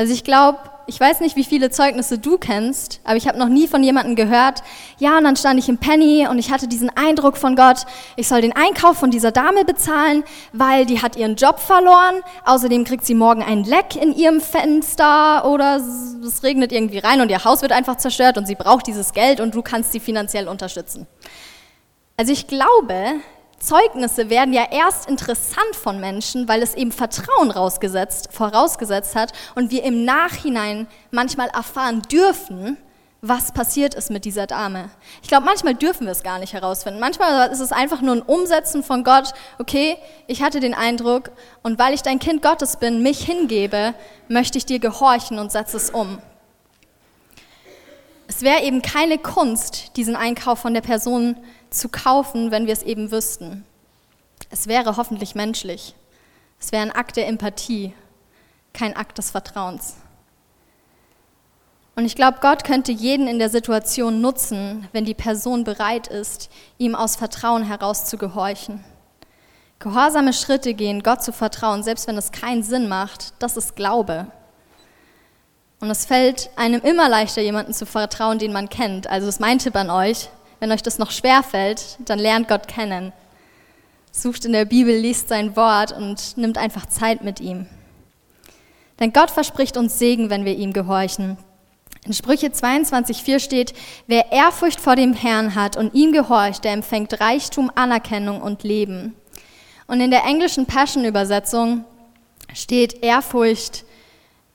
Also 0.00 0.14
ich 0.14 0.24
glaube, 0.24 0.58
ich 0.86 0.98
weiß 0.98 1.20
nicht, 1.20 1.36
wie 1.36 1.44
viele 1.44 1.68
Zeugnisse 1.68 2.16
du 2.16 2.38
kennst, 2.38 3.02
aber 3.04 3.16
ich 3.18 3.28
habe 3.28 3.38
noch 3.38 3.50
nie 3.50 3.68
von 3.68 3.82
jemandem 3.82 4.16
gehört, 4.16 4.62
ja, 4.96 5.18
und 5.18 5.24
dann 5.24 5.36
stand 5.36 5.58
ich 5.58 5.68
im 5.68 5.76
Penny 5.76 6.26
und 6.26 6.38
ich 6.38 6.50
hatte 6.50 6.68
diesen 6.68 6.88
Eindruck 6.96 7.36
von 7.36 7.54
Gott, 7.54 7.84
ich 8.16 8.26
soll 8.26 8.40
den 8.40 8.56
Einkauf 8.56 8.96
von 8.96 9.10
dieser 9.10 9.30
Dame 9.30 9.66
bezahlen, 9.66 10.24
weil 10.54 10.86
die 10.86 11.02
hat 11.02 11.16
ihren 11.16 11.36
Job 11.36 11.58
verloren, 11.58 12.22
außerdem 12.46 12.84
kriegt 12.84 13.04
sie 13.04 13.12
morgen 13.12 13.42
ein 13.42 13.62
Leck 13.64 13.94
in 13.94 14.16
ihrem 14.16 14.40
Fenster 14.40 15.44
oder 15.44 15.76
es 15.76 16.42
regnet 16.42 16.72
irgendwie 16.72 17.00
rein 17.00 17.20
und 17.20 17.30
ihr 17.30 17.44
Haus 17.44 17.60
wird 17.60 17.72
einfach 17.72 17.98
zerstört 17.98 18.38
und 18.38 18.46
sie 18.46 18.54
braucht 18.54 18.86
dieses 18.86 19.12
Geld 19.12 19.38
und 19.38 19.54
du 19.54 19.60
kannst 19.60 19.92
sie 19.92 20.00
finanziell 20.00 20.48
unterstützen. 20.48 21.06
Also 22.16 22.32
ich 22.32 22.46
glaube, 22.46 23.20
Zeugnisse 23.60 24.30
werden 24.30 24.54
ja 24.54 24.66
erst 24.70 25.08
interessant 25.08 25.76
von 25.76 26.00
Menschen, 26.00 26.48
weil 26.48 26.62
es 26.62 26.74
eben 26.74 26.92
Vertrauen 26.92 27.50
rausgesetzt, 27.50 28.30
vorausgesetzt 28.32 29.14
hat 29.14 29.32
und 29.54 29.70
wir 29.70 29.84
im 29.84 30.04
Nachhinein 30.04 30.88
manchmal 31.10 31.48
erfahren 31.48 32.02
dürfen, 32.10 32.78
was 33.22 33.52
passiert 33.52 33.94
ist 33.94 34.10
mit 34.10 34.24
dieser 34.24 34.46
Dame. 34.46 34.88
Ich 35.22 35.28
glaube, 35.28 35.44
manchmal 35.44 35.74
dürfen 35.74 36.06
wir 36.06 36.12
es 36.12 36.22
gar 36.22 36.38
nicht 36.38 36.54
herausfinden. 36.54 37.00
Manchmal 37.00 37.50
ist 37.50 37.60
es 37.60 37.70
einfach 37.70 38.00
nur 38.00 38.14
ein 38.14 38.22
Umsetzen 38.22 38.82
von 38.82 39.04
Gott, 39.04 39.34
okay, 39.58 39.98
ich 40.26 40.42
hatte 40.42 40.60
den 40.60 40.72
Eindruck 40.72 41.30
und 41.62 41.78
weil 41.78 41.92
ich 41.92 42.00
dein 42.00 42.18
Kind 42.18 42.40
Gottes 42.40 42.78
bin, 42.78 43.02
mich 43.02 43.22
hingebe, 43.24 43.94
möchte 44.28 44.56
ich 44.56 44.64
dir 44.64 44.78
gehorchen 44.78 45.38
und 45.38 45.52
setze 45.52 45.76
es 45.76 45.90
um. 45.90 46.18
Es 48.30 48.42
wäre 48.42 48.62
eben 48.62 48.80
keine 48.80 49.18
Kunst, 49.18 49.96
diesen 49.96 50.14
Einkauf 50.14 50.60
von 50.60 50.72
der 50.72 50.82
Person 50.82 51.36
zu 51.68 51.88
kaufen, 51.88 52.52
wenn 52.52 52.68
wir 52.68 52.72
es 52.72 52.84
eben 52.84 53.10
wüssten. 53.10 53.64
Es 54.50 54.68
wäre 54.68 54.96
hoffentlich 54.96 55.34
menschlich. 55.34 55.96
Es 56.60 56.70
wäre 56.70 56.82
ein 56.82 56.92
Akt 56.92 57.16
der 57.16 57.26
Empathie, 57.26 57.92
kein 58.72 58.94
Akt 58.94 59.18
des 59.18 59.32
Vertrauens. 59.32 59.96
Und 61.96 62.04
ich 62.04 62.14
glaube, 62.14 62.38
Gott 62.40 62.62
könnte 62.62 62.92
jeden 62.92 63.26
in 63.26 63.40
der 63.40 63.50
Situation 63.50 64.20
nutzen, 64.20 64.86
wenn 64.92 65.04
die 65.04 65.14
Person 65.14 65.64
bereit 65.64 66.06
ist, 66.06 66.50
ihm 66.78 66.94
aus 66.94 67.16
Vertrauen 67.16 67.64
heraus 67.64 68.04
zu 68.04 68.16
gehorchen. 68.16 68.84
Gehorsame 69.80 70.34
Schritte 70.34 70.74
gehen, 70.74 71.02
Gott 71.02 71.24
zu 71.24 71.32
vertrauen, 71.32 71.82
selbst 71.82 72.06
wenn 72.06 72.16
es 72.16 72.30
keinen 72.30 72.62
Sinn 72.62 72.88
macht, 72.88 73.34
das 73.40 73.56
ist 73.56 73.74
Glaube. 73.74 74.28
Und 75.80 75.90
es 75.90 76.04
fällt 76.04 76.50
einem 76.56 76.82
immer 76.82 77.08
leichter, 77.08 77.40
jemanden 77.40 77.72
zu 77.72 77.86
vertrauen, 77.86 78.38
den 78.38 78.52
man 78.52 78.68
kennt. 78.68 79.06
Also 79.06 79.28
ist 79.28 79.40
mein 79.40 79.58
Tipp 79.58 79.74
an 79.76 79.90
euch, 79.90 80.28
wenn 80.60 80.72
euch 80.72 80.82
das 80.82 80.98
noch 80.98 81.10
schwer 81.10 81.42
fällt, 81.42 81.96
dann 82.04 82.18
lernt 82.18 82.48
Gott 82.48 82.68
kennen. 82.68 83.12
Sucht 84.12 84.44
in 84.44 84.52
der 84.52 84.66
Bibel, 84.66 84.94
liest 84.94 85.28
sein 85.28 85.56
Wort 85.56 85.92
und 85.92 86.36
nimmt 86.36 86.58
einfach 86.58 86.86
Zeit 86.86 87.24
mit 87.24 87.40
ihm. 87.40 87.66
Denn 88.98 89.14
Gott 89.14 89.30
verspricht 89.30 89.78
uns 89.78 89.98
Segen, 89.98 90.28
wenn 90.28 90.44
wir 90.44 90.54
ihm 90.54 90.74
gehorchen. 90.74 91.38
In 92.04 92.12
Sprüche 92.12 92.48
22,4 92.48 93.40
steht, 93.40 93.72
wer 94.06 94.32
Ehrfurcht 94.32 94.80
vor 94.80 94.96
dem 94.96 95.14
Herrn 95.14 95.54
hat 95.54 95.76
und 95.76 95.94
ihm 95.94 96.12
gehorcht, 96.12 96.64
der 96.64 96.72
empfängt 96.72 97.20
Reichtum, 97.20 97.70
Anerkennung 97.74 98.42
und 98.42 98.62
Leben. 98.62 99.14
Und 99.86 100.00
in 100.00 100.10
der 100.10 100.24
englischen 100.24 100.66
Passion-Übersetzung 100.66 101.84
steht 102.52 103.02
Ehrfurcht 103.02 103.84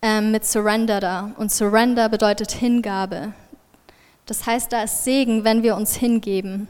äh, 0.01 0.21
mit 0.21 0.45
Surrender 0.45 0.99
da. 0.99 1.31
Und 1.37 1.51
Surrender 1.51 2.09
bedeutet 2.09 2.51
Hingabe. 2.51 3.33
Das 4.25 4.45
heißt, 4.45 4.71
da 4.71 4.83
ist 4.83 5.03
Segen, 5.03 5.43
wenn 5.43 5.63
wir 5.63 5.75
uns 5.75 5.95
hingeben. 5.95 6.67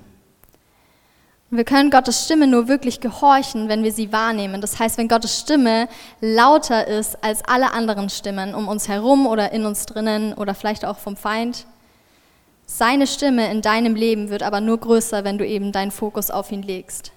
Wir 1.52 1.64
können 1.64 1.92
Gottes 1.92 2.26
Stimme 2.26 2.48
nur 2.48 2.68
wirklich 2.68 3.00
gehorchen, 3.00 3.70
wenn 3.70 3.84
wir 3.84 3.94
sie 3.94 4.12
wahrnehmen. 4.12 4.62
Das 4.62 4.80
heißt, 4.80 4.98
wenn 4.98 5.08
Gottes 5.08 5.40
Stimme 5.40 5.88
lauter 6.20 6.88
ist 6.88 7.24
als 7.24 7.46
alle 7.46 7.72
anderen 7.72 8.10
Stimmen 8.10 8.56
um 8.56 8.68
uns 8.68 8.90
herum 8.90 9.26
oder 9.28 9.52
in 9.52 9.66
uns 9.66 9.86
drinnen 9.86 10.34
oder 10.34 10.54
vielleicht 10.54 10.84
auch 10.84 10.98
vom 10.98 11.16
Feind. 11.16 11.66
Seine 12.66 13.06
Stimme 13.06 13.52
in 13.52 13.62
deinem 13.62 13.96
Leben 13.96 14.30
wird 14.30 14.42
aber 14.42 14.60
nur 14.60 14.80
größer, 14.80 15.24
wenn 15.24 15.38
du 15.38 15.46
eben 15.46 15.72
deinen 15.72 15.92
Fokus 15.92 16.32
auf 16.32 16.52
ihn 16.52 16.64
legst. 16.64 17.12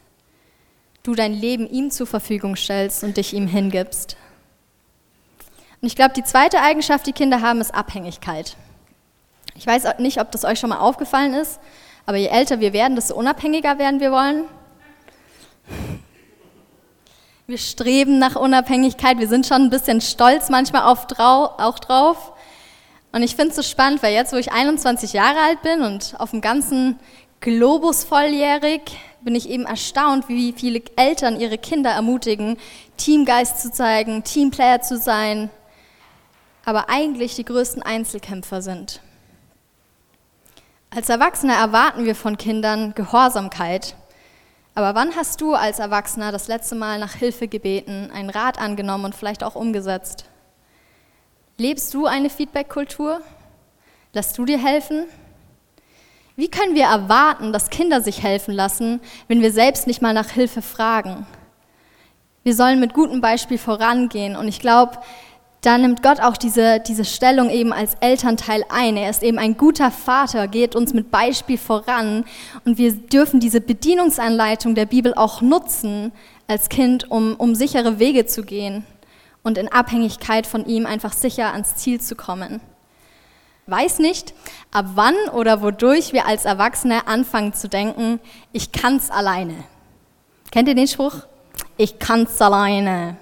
Du 1.02 1.14
dein 1.14 1.32
Leben 1.32 1.66
ihm 1.68 1.90
zur 1.90 2.06
Verfügung 2.06 2.54
stellst 2.54 3.02
und 3.02 3.16
dich 3.16 3.32
ihm 3.32 3.46
hingibst. 3.46 4.18
Und 5.80 5.86
ich 5.86 5.96
glaube, 5.96 6.12
die 6.14 6.24
zweite 6.24 6.60
Eigenschaft, 6.60 7.06
die 7.06 7.12
Kinder 7.12 7.40
haben, 7.40 7.60
ist 7.60 7.74
Abhängigkeit. 7.74 8.56
Ich 9.54 9.66
weiß 9.66 9.84
nicht, 9.98 10.20
ob 10.20 10.30
das 10.32 10.44
euch 10.44 10.58
schon 10.58 10.70
mal 10.70 10.78
aufgefallen 10.78 11.34
ist, 11.34 11.60
aber 12.06 12.16
je 12.16 12.28
älter 12.28 12.60
wir 12.60 12.72
werden, 12.72 12.96
desto 12.96 13.14
unabhängiger 13.14 13.78
werden 13.78 14.00
wir 14.00 14.12
wollen. 14.12 14.44
Wir 17.46 17.58
streben 17.58 18.18
nach 18.18 18.36
Unabhängigkeit, 18.36 19.18
wir 19.18 19.28
sind 19.28 19.46
schon 19.46 19.62
ein 19.62 19.70
bisschen 19.70 20.00
stolz 20.00 20.48
manchmal 20.48 20.82
auf, 20.82 21.06
auch 21.18 21.78
drauf. 21.78 22.32
Und 23.10 23.22
ich 23.22 23.36
finde 23.36 23.50
es 23.50 23.56
so 23.56 23.62
spannend, 23.62 24.02
weil 24.02 24.12
jetzt, 24.12 24.32
wo 24.32 24.36
ich 24.36 24.52
21 24.52 25.12
Jahre 25.12 25.40
alt 25.40 25.62
bin 25.62 25.80
und 25.80 26.14
auf 26.18 26.30
dem 26.30 26.40
ganzen 26.40 26.98
Globus 27.40 28.04
volljährig, 28.04 28.82
bin 29.22 29.34
ich 29.34 29.48
eben 29.48 29.64
erstaunt, 29.64 30.28
wie 30.28 30.52
viele 30.52 30.82
Eltern 30.96 31.40
ihre 31.40 31.58
Kinder 31.58 31.90
ermutigen, 31.90 32.58
Teamgeist 32.96 33.60
zu 33.60 33.72
zeigen, 33.72 34.24
Teamplayer 34.24 34.82
zu 34.82 34.98
sein, 34.98 35.50
aber 36.68 36.90
eigentlich 36.90 37.34
die 37.34 37.46
größten 37.46 37.82
Einzelkämpfer 37.82 38.60
sind. 38.60 39.00
Als 40.90 41.08
Erwachsene 41.08 41.54
erwarten 41.54 42.04
wir 42.04 42.14
von 42.14 42.36
Kindern 42.36 42.92
Gehorsamkeit. 42.94 43.96
Aber 44.74 44.94
wann 44.94 45.16
hast 45.16 45.40
du 45.40 45.54
als 45.54 45.78
Erwachsener 45.78 46.30
das 46.30 46.46
letzte 46.46 46.74
Mal 46.74 46.98
nach 46.98 47.14
Hilfe 47.14 47.48
gebeten, 47.48 48.10
einen 48.12 48.28
Rat 48.28 48.60
angenommen 48.60 49.06
und 49.06 49.14
vielleicht 49.14 49.44
auch 49.44 49.54
umgesetzt? 49.54 50.26
Lebst 51.56 51.94
du 51.94 52.04
eine 52.04 52.28
Feedback-Kultur? 52.28 53.22
Lässt 54.12 54.36
du 54.36 54.44
dir 54.44 54.62
helfen? 54.62 55.06
Wie 56.36 56.50
können 56.50 56.74
wir 56.74 56.84
erwarten, 56.84 57.54
dass 57.54 57.70
Kinder 57.70 58.02
sich 58.02 58.22
helfen 58.22 58.52
lassen, 58.52 59.00
wenn 59.26 59.40
wir 59.40 59.52
selbst 59.52 59.86
nicht 59.86 60.02
mal 60.02 60.12
nach 60.12 60.28
Hilfe 60.28 60.60
fragen? 60.60 61.26
Wir 62.42 62.54
sollen 62.54 62.78
mit 62.78 62.92
gutem 62.92 63.22
Beispiel 63.22 63.56
vorangehen 63.58 64.36
und 64.36 64.48
ich 64.48 64.60
glaube, 64.60 64.98
da 65.68 65.76
nimmt 65.76 66.02
Gott 66.02 66.18
auch 66.20 66.38
diese, 66.38 66.80
diese 66.80 67.04
Stellung 67.04 67.50
eben 67.50 67.74
als 67.74 67.92
Elternteil 68.00 68.64
ein. 68.70 68.96
Er 68.96 69.10
ist 69.10 69.22
eben 69.22 69.38
ein 69.38 69.58
guter 69.58 69.90
Vater, 69.90 70.48
geht 70.48 70.74
uns 70.74 70.94
mit 70.94 71.10
Beispiel 71.10 71.58
voran 71.58 72.24
und 72.64 72.78
wir 72.78 72.90
dürfen 72.90 73.38
diese 73.38 73.60
Bedienungsanleitung 73.60 74.74
der 74.74 74.86
Bibel 74.86 75.12
auch 75.12 75.42
nutzen 75.42 76.10
als 76.46 76.70
Kind, 76.70 77.10
um, 77.10 77.34
um 77.36 77.54
sichere 77.54 77.98
Wege 77.98 78.24
zu 78.24 78.44
gehen 78.44 78.86
und 79.42 79.58
in 79.58 79.70
Abhängigkeit 79.70 80.46
von 80.46 80.64
ihm 80.64 80.86
einfach 80.86 81.12
sicher 81.12 81.52
ans 81.52 81.74
Ziel 81.76 82.00
zu 82.00 82.16
kommen. 82.16 82.62
Weiß 83.66 83.98
nicht, 83.98 84.32
ab 84.72 84.86
wann 84.94 85.16
oder 85.34 85.60
wodurch 85.60 86.14
wir 86.14 86.26
als 86.26 86.46
Erwachsene 86.46 87.06
anfangen 87.06 87.52
zu 87.52 87.68
denken, 87.68 88.20
ich 88.52 88.72
kann's 88.72 89.10
alleine. 89.10 89.64
Kennt 90.50 90.66
ihr 90.66 90.74
den 90.74 90.88
Spruch? 90.88 91.26
Ich 91.76 91.98
kann's 91.98 92.40
alleine. 92.40 93.18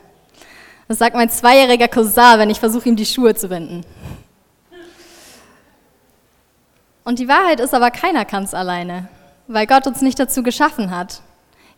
Das 0.89 0.99
sagt 0.99 1.17
mein 1.17 1.31
zweijähriger 1.31 1.89
Cousin, 1.89 2.39
wenn 2.39 2.51
ich 2.51 2.61
versuche, 2.61 2.89
ihm 2.89 2.97
die 2.97 3.07
Schuhe 3.07 3.35
zu 3.35 3.49
binden. 3.49 3.85
Und 7.05 7.19
die 7.19 7.29
Wahrheit 7.29 7.61
ist 7.61 7.75
aber, 7.75 7.91
keiner 7.91 8.25
kann 8.25 8.45
es 8.45 8.55
alleine, 8.55 9.09
weil 9.47 9.67
Gott 9.67 9.87
uns 9.87 10.01
nicht 10.01 10.19
dazu 10.19 10.43
geschaffen 10.43 10.91
hat. 10.91 11.23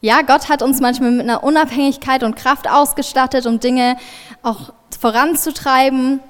Ja, 0.01 0.23
Gott 0.23 0.49
hat 0.49 0.63
uns 0.63 0.81
manchmal 0.81 1.11
mit 1.11 1.23
einer 1.23 1.43
Unabhängigkeit 1.43 2.23
und 2.23 2.37
Kraft 2.37 2.71
ausgestattet, 2.71 3.47
um 3.47 3.61
Dinge 3.61 3.97
auch 4.43 4.73
voranzutreiben. 4.99 6.21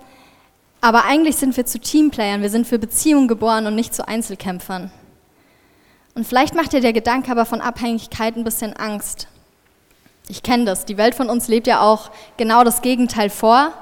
Aber 0.81 1.05
eigentlich 1.05 1.37
sind 1.37 1.57
wir 1.57 1.67
zu 1.67 1.79
Teamplayern, 1.79 2.43
wir 2.43 2.51
sind 2.51 2.67
für 2.67 2.79
Beziehungen 2.79 3.29
geboren 3.29 3.67
und 3.67 3.75
nicht 3.75 3.95
zu 3.95 4.07
Einzelkämpfern. 4.07 4.91
Und 6.15 6.27
vielleicht 6.27 6.55
macht 6.55 6.73
dir 6.73 6.81
der 6.81 6.93
Gedanke 6.93 7.31
aber 7.31 7.45
von 7.45 7.61
Abhängigkeit 7.61 8.37
ein 8.37 8.45
bisschen 8.45 8.75
Angst. 8.75 9.29
Ich 10.29 10.43
kenne 10.43 10.67
das, 10.67 10.85
die 10.85 10.99
Welt 10.99 11.15
von 11.15 11.31
uns 11.31 11.49
lebt 11.49 11.67
ja 11.67 11.81
auch 11.81 12.11
genau 12.37 12.63
das 12.63 12.83
Gegenteil 12.83 13.31
vor. 13.31 13.73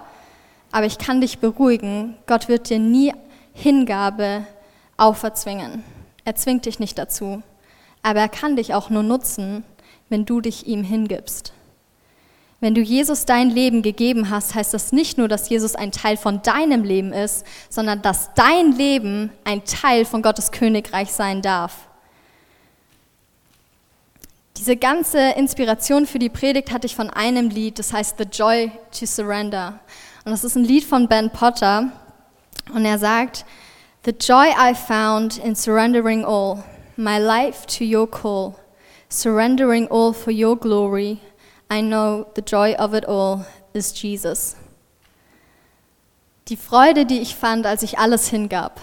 Aber 0.73 0.87
ich 0.87 0.99
kann 0.99 1.21
dich 1.21 1.39
beruhigen, 1.39 2.17
Gott 2.27 2.49
wird 2.49 2.71
dir 2.71 2.79
nie 2.79 3.13
Hingabe 3.53 4.47
auferzwingen. 4.97 5.85
Er 6.25 6.35
zwingt 6.35 6.67
dich 6.67 6.79
nicht 6.79 6.99
dazu. 6.99 7.43
Aber 8.03 8.21
er 8.21 8.29
kann 8.29 8.57
dich 8.57 8.75
auch 8.75 8.91
nur 8.91 9.03
nutzen, 9.03 9.65
wenn 10.09 10.25
du 10.25 10.41
dich 10.41 10.67
ihm 10.67 10.85
hingibst. 10.85 11.53
Wenn 12.61 12.75
du 12.75 12.81
Jesus 12.81 13.27
dein 13.27 13.51
Leben 13.51 13.83
gegeben 13.83 14.31
hast, 14.31 14.55
heißt 14.55 14.73
das 14.73 14.93
nicht 14.93 15.19
nur, 15.19 15.29
dass 15.29 15.49
Jesus 15.49 15.75
ein 15.75 15.93
Teil 15.93 16.17
von 16.17 16.41
deinem 16.43 16.85
Leben 16.85 17.13
ist, 17.13 17.45
sondern 17.69 18.01
dass 18.03 18.33
dein 18.35 18.73
Leben 18.73 19.31
ein 19.45 19.65
Teil 19.65 20.05
von 20.05 20.23
Gottes 20.23 20.53
Königreich 20.53 21.13
sein 21.13 21.43
darf. 21.43 21.89
Diese 24.59 24.77
ganze 24.77 25.19
Inspiration 25.37 26.07
für 26.07 26.19
die 26.19 26.29
Predigt 26.29 26.73
hatte 26.73 26.87
ich 26.87 26.97
von 26.97 27.11
einem 27.11 27.51
Lied, 27.51 27.79
das 27.79 27.93
heißt 27.93 28.17
The 28.19 28.25
Joy 28.25 28.73
to 28.99 29.07
Surrender. 29.07 29.81
Und 30.25 30.33
das 30.33 30.45
ist 30.45 30.57
ein 30.57 30.65
Lied 30.65 30.85
von 30.85 31.09
Ben 31.09 31.31
Potter. 31.31 31.91
Und 32.75 32.85
er 32.85 32.99
sagt, 32.99 33.45
The 34.05 34.13
joy 34.13 34.49
I 34.49 34.75
found 34.75 35.39
in 35.39 35.55
surrendering 35.55 36.25
all, 36.25 36.63
my 36.97 37.19
life 37.19 37.67
to 37.79 37.85
your 37.85 38.11
call 38.11 38.55
surrendering 39.09 39.89
all 39.89 40.13
for 40.13 40.33
your 40.33 40.57
glory, 40.57 41.21
I 41.71 41.81
know 41.81 42.27
the 42.35 42.43
joy 42.43 42.75
of 42.75 42.95
it 42.95 43.07
all 43.07 43.47
is 43.73 43.93
Jesus. 43.93 44.57
Die 46.49 46.57
Freude, 46.57 47.07
die 47.07 47.19
ich 47.19 47.35
fand, 47.35 47.67
als 47.67 47.83
ich 47.83 47.99
alles 47.99 48.29
hingab. 48.29 48.81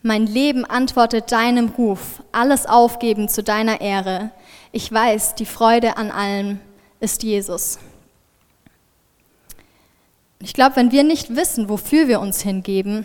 Mein 0.00 0.26
Leben 0.26 0.64
antwortet 0.64 1.30
deinem 1.30 1.68
Ruf, 1.68 2.22
alles 2.32 2.66
aufgeben 2.66 3.28
zu 3.28 3.42
deiner 3.42 3.80
Ehre. 3.80 4.30
Ich 4.72 4.90
weiß, 4.90 5.36
die 5.36 5.46
Freude 5.46 5.96
an 5.96 6.10
allem 6.10 6.58
ist 6.98 7.22
Jesus. 7.22 7.78
Ich 10.40 10.54
glaube, 10.54 10.76
wenn 10.76 10.90
wir 10.90 11.04
nicht 11.04 11.36
wissen, 11.36 11.68
wofür 11.68 12.08
wir 12.08 12.20
uns 12.20 12.42
hingeben, 12.42 13.04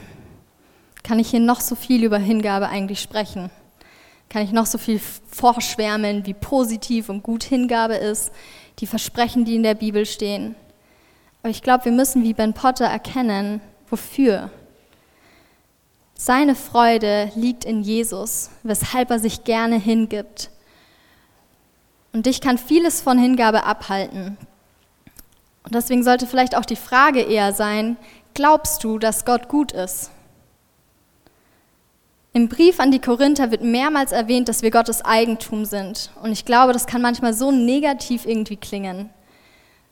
kann 1.04 1.20
ich 1.20 1.30
hier 1.30 1.40
noch 1.40 1.62
so 1.62 1.76
viel 1.76 2.04
über 2.04 2.18
Hingabe 2.18 2.68
eigentlich 2.70 3.00
sprechen 3.00 3.52
kann 4.30 4.44
ich 4.44 4.52
noch 4.52 4.66
so 4.66 4.78
viel 4.78 5.00
vorschwärmen, 5.00 6.26
wie 6.26 6.34
positiv 6.34 7.10
und 7.10 7.24
gut 7.24 7.44
Hingabe 7.44 7.96
ist, 7.96 8.32
die 8.80 8.88
Versprechen, 8.88 9.46
die 9.46 9.56
in 9.56 9.64
der 9.64 9.76
Bibel 9.76 10.06
stehen. 10.06 10.56
Aber 11.42 11.50
ich 11.50 11.62
glaube, 11.62 11.86
wir 11.86 11.92
müssen 11.92 12.24
wie 12.24 12.34
Ben 12.34 12.54
Potter 12.54 12.86
erkennen, 12.86 13.62
wofür. 13.90 14.50
Seine 16.16 16.56
Freude 16.56 17.32
liegt 17.36 17.64
in 17.64 17.84
Jesus, 17.84 18.50
weshalb 18.64 19.12
er 19.12 19.20
sich 19.20 19.44
gerne 19.44 19.80
hingibt. 19.80 20.50
Und 22.18 22.26
dich 22.26 22.42
kann 22.42 22.58
vieles 22.58 23.00
von 23.00 23.20
Hingabe 23.20 23.64
abhalten. 23.64 24.38
Und 25.62 25.76
deswegen 25.76 26.04
sollte 26.04 26.26
vielleicht 26.26 26.58
auch 26.58 26.66
die 26.66 26.76
Frage 26.76 27.22
eher 27.22 27.54
sein, 27.54 27.96
glaubst 28.34 28.84
du, 28.84 28.98
dass 28.98 29.24
Gott 29.24 29.50
gut 29.50 29.72
ist? 29.72 30.10
Im 32.34 32.50
Brief 32.50 32.80
an 32.80 32.90
die 32.90 32.98
Korinther 32.98 33.52
wird 33.52 33.62
mehrmals 33.62 34.14
erwähnt, 34.14 34.50
dass 34.50 34.64
wir 34.64 34.72
Gottes 34.72 35.06
Eigentum 35.06 35.66
sind. 35.66 36.10
Und 36.24 36.32
ich 36.32 36.44
glaube, 36.44 36.74
das 36.74 36.88
kann 36.88 37.04
manchmal 37.04 37.36
so 37.36 37.52
negativ 37.52 38.26
irgendwie 38.26 38.58
klingen. 38.58 39.12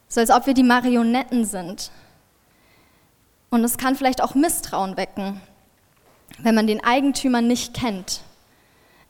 So 0.08 0.20
als 0.20 0.32
ob 0.32 0.48
wir 0.48 0.56
die 0.56 0.64
Marionetten 0.64 1.46
sind. 1.46 1.92
Und 3.52 3.64
es 3.64 3.78
kann 3.78 3.96
vielleicht 3.96 4.24
auch 4.24 4.34
Misstrauen 4.34 4.98
wecken, 4.98 5.42
wenn 6.40 6.56
man 6.56 6.66
den 6.66 6.84
Eigentümer 6.84 7.42
nicht 7.42 7.76
kennt. 7.76 8.22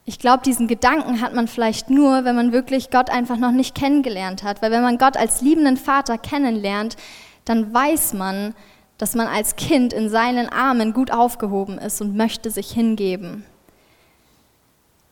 Ich 0.08 0.20
glaube, 0.20 0.44
diesen 0.44 0.68
Gedanken 0.68 1.20
hat 1.20 1.34
man 1.34 1.48
vielleicht 1.48 1.90
nur, 1.90 2.26
wenn 2.26 2.36
man 2.36 2.52
wirklich 2.52 2.92
Gott 2.92 3.10
einfach 3.10 3.38
noch 3.38 3.52
nicht 3.52 3.74
kennengelernt 3.74 4.44
hat. 4.44 4.62
Weil 4.62 4.72
wenn 4.72 4.84
man 4.84 5.00
Gott 5.00 5.18
als 5.18 5.42
liebenden 5.42 5.78
Vater 5.78 6.20
kennenlernt, 6.20 6.96
dann 7.44 7.74
weiß 7.74 8.14
man, 8.14 8.54
dass 9.00 9.16
man 9.16 9.28
als 9.28 9.56
Kind 9.56 9.94
in 9.94 10.10
seinen 10.10 10.48
Armen 10.48 10.94
gut 10.94 11.12
aufgehoben 11.12 11.80
ist 11.80 12.02
und 12.02 12.16
möchte 12.16 12.52
sich 12.52 12.72
hingeben. 12.72 13.46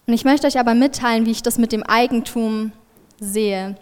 Und 0.05 0.13
ich 0.13 0.25
möchte 0.25 0.45
euch 0.47 0.59
aber 0.59 0.75
mitteilen, 0.75 1.25
wie 1.25 1.31
ich 1.31 1.43
das 1.43 1.57
mit 1.57 1.71
dem 1.71 1.83
Eigentum 1.83 2.71
sehe. 3.19 3.75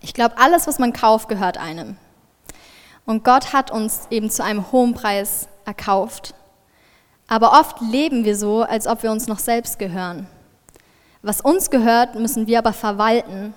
Ich 0.00 0.14
glaube, 0.14 0.38
alles, 0.38 0.66
was 0.66 0.78
man 0.78 0.92
kauft, 0.92 1.28
gehört 1.28 1.58
einem. 1.58 1.96
Und 3.04 3.24
Gott 3.24 3.52
hat 3.52 3.70
uns 3.70 4.06
eben 4.10 4.30
zu 4.30 4.42
einem 4.42 4.72
hohen 4.72 4.94
Preis 4.94 5.48
erkauft. 5.66 6.34
Aber 7.30 7.52
oft 7.52 7.80
leben 7.80 8.24
wir 8.24 8.36
so, 8.36 8.62
als 8.62 8.88
ob 8.88 9.04
wir 9.04 9.12
uns 9.12 9.28
noch 9.28 9.38
selbst 9.38 9.78
gehören. 9.78 10.26
Was 11.22 11.40
uns 11.40 11.70
gehört, 11.70 12.16
müssen 12.16 12.48
wir 12.48 12.58
aber 12.58 12.72
verwalten. 12.72 13.54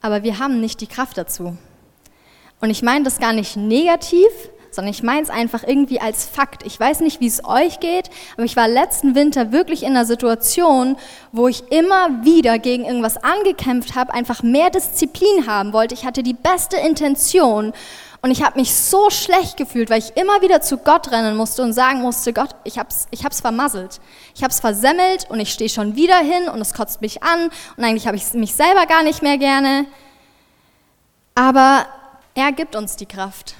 Aber 0.00 0.22
wir 0.22 0.38
haben 0.38 0.60
nicht 0.60 0.80
die 0.80 0.86
Kraft 0.86 1.18
dazu. 1.18 1.56
Und 2.60 2.70
ich 2.70 2.82
meine 2.82 3.04
das 3.04 3.18
gar 3.18 3.32
nicht 3.32 3.56
negativ, 3.56 4.28
sondern 4.70 4.92
ich 4.92 5.02
meine 5.02 5.22
es 5.22 5.30
einfach 5.30 5.64
irgendwie 5.66 6.00
als 6.00 6.26
Fakt. 6.26 6.64
Ich 6.64 6.78
weiß 6.78 7.00
nicht, 7.00 7.20
wie 7.20 7.26
es 7.26 7.44
euch 7.44 7.80
geht, 7.80 8.08
aber 8.34 8.44
ich 8.44 8.54
war 8.54 8.68
letzten 8.68 9.16
Winter 9.16 9.50
wirklich 9.50 9.82
in 9.82 9.90
einer 9.90 10.06
Situation, 10.06 10.96
wo 11.32 11.48
ich 11.48 11.72
immer 11.72 12.24
wieder 12.24 12.60
gegen 12.60 12.84
irgendwas 12.84 13.16
angekämpft 13.16 13.96
habe, 13.96 14.14
einfach 14.14 14.44
mehr 14.44 14.70
Disziplin 14.70 15.48
haben 15.48 15.72
wollte. 15.72 15.94
Ich 15.94 16.06
hatte 16.06 16.22
die 16.22 16.34
beste 16.34 16.76
Intention 16.76 17.72
und 18.22 18.30
ich 18.30 18.44
habe 18.44 18.58
mich 18.58 18.72
so 18.72 19.10
schlecht 19.10 19.56
gefühlt, 19.56 19.90
weil 19.90 19.98
ich 19.98 20.16
immer 20.16 20.42
wieder 20.42 20.60
zu 20.60 20.78
Gott 20.78 21.10
rennen 21.10 21.36
musste 21.36 21.62
und 21.62 21.72
sagen 21.72 22.02
musste, 22.02 22.32
Gott, 22.32 22.50
ich 22.62 22.78
hab's, 22.78 23.08
ich 23.10 23.24
hab's 23.24 23.40
vermasselt. 23.40 24.00
Ich 24.36 24.44
hab's 24.44 24.60
versemmelt 24.60 25.28
und 25.28 25.40
ich 25.40 25.52
stehe 25.52 25.68
schon 25.68 25.96
wieder 25.96 26.18
hin 26.18 26.48
und 26.48 26.60
es 26.60 26.72
kotzt 26.72 27.00
mich 27.00 27.24
an 27.24 27.50
und 27.76 27.84
eigentlich 27.84 28.06
habe 28.06 28.16
ich 28.16 28.32
mich 28.34 28.54
selber 28.54 28.86
gar 28.86 29.02
nicht 29.02 29.22
mehr 29.22 29.38
gerne. 29.38 29.86
Aber 31.34 31.86
er 32.34 32.52
gibt 32.52 32.76
uns 32.76 32.94
die 32.94 33.06
Kraft. 33.06 33.54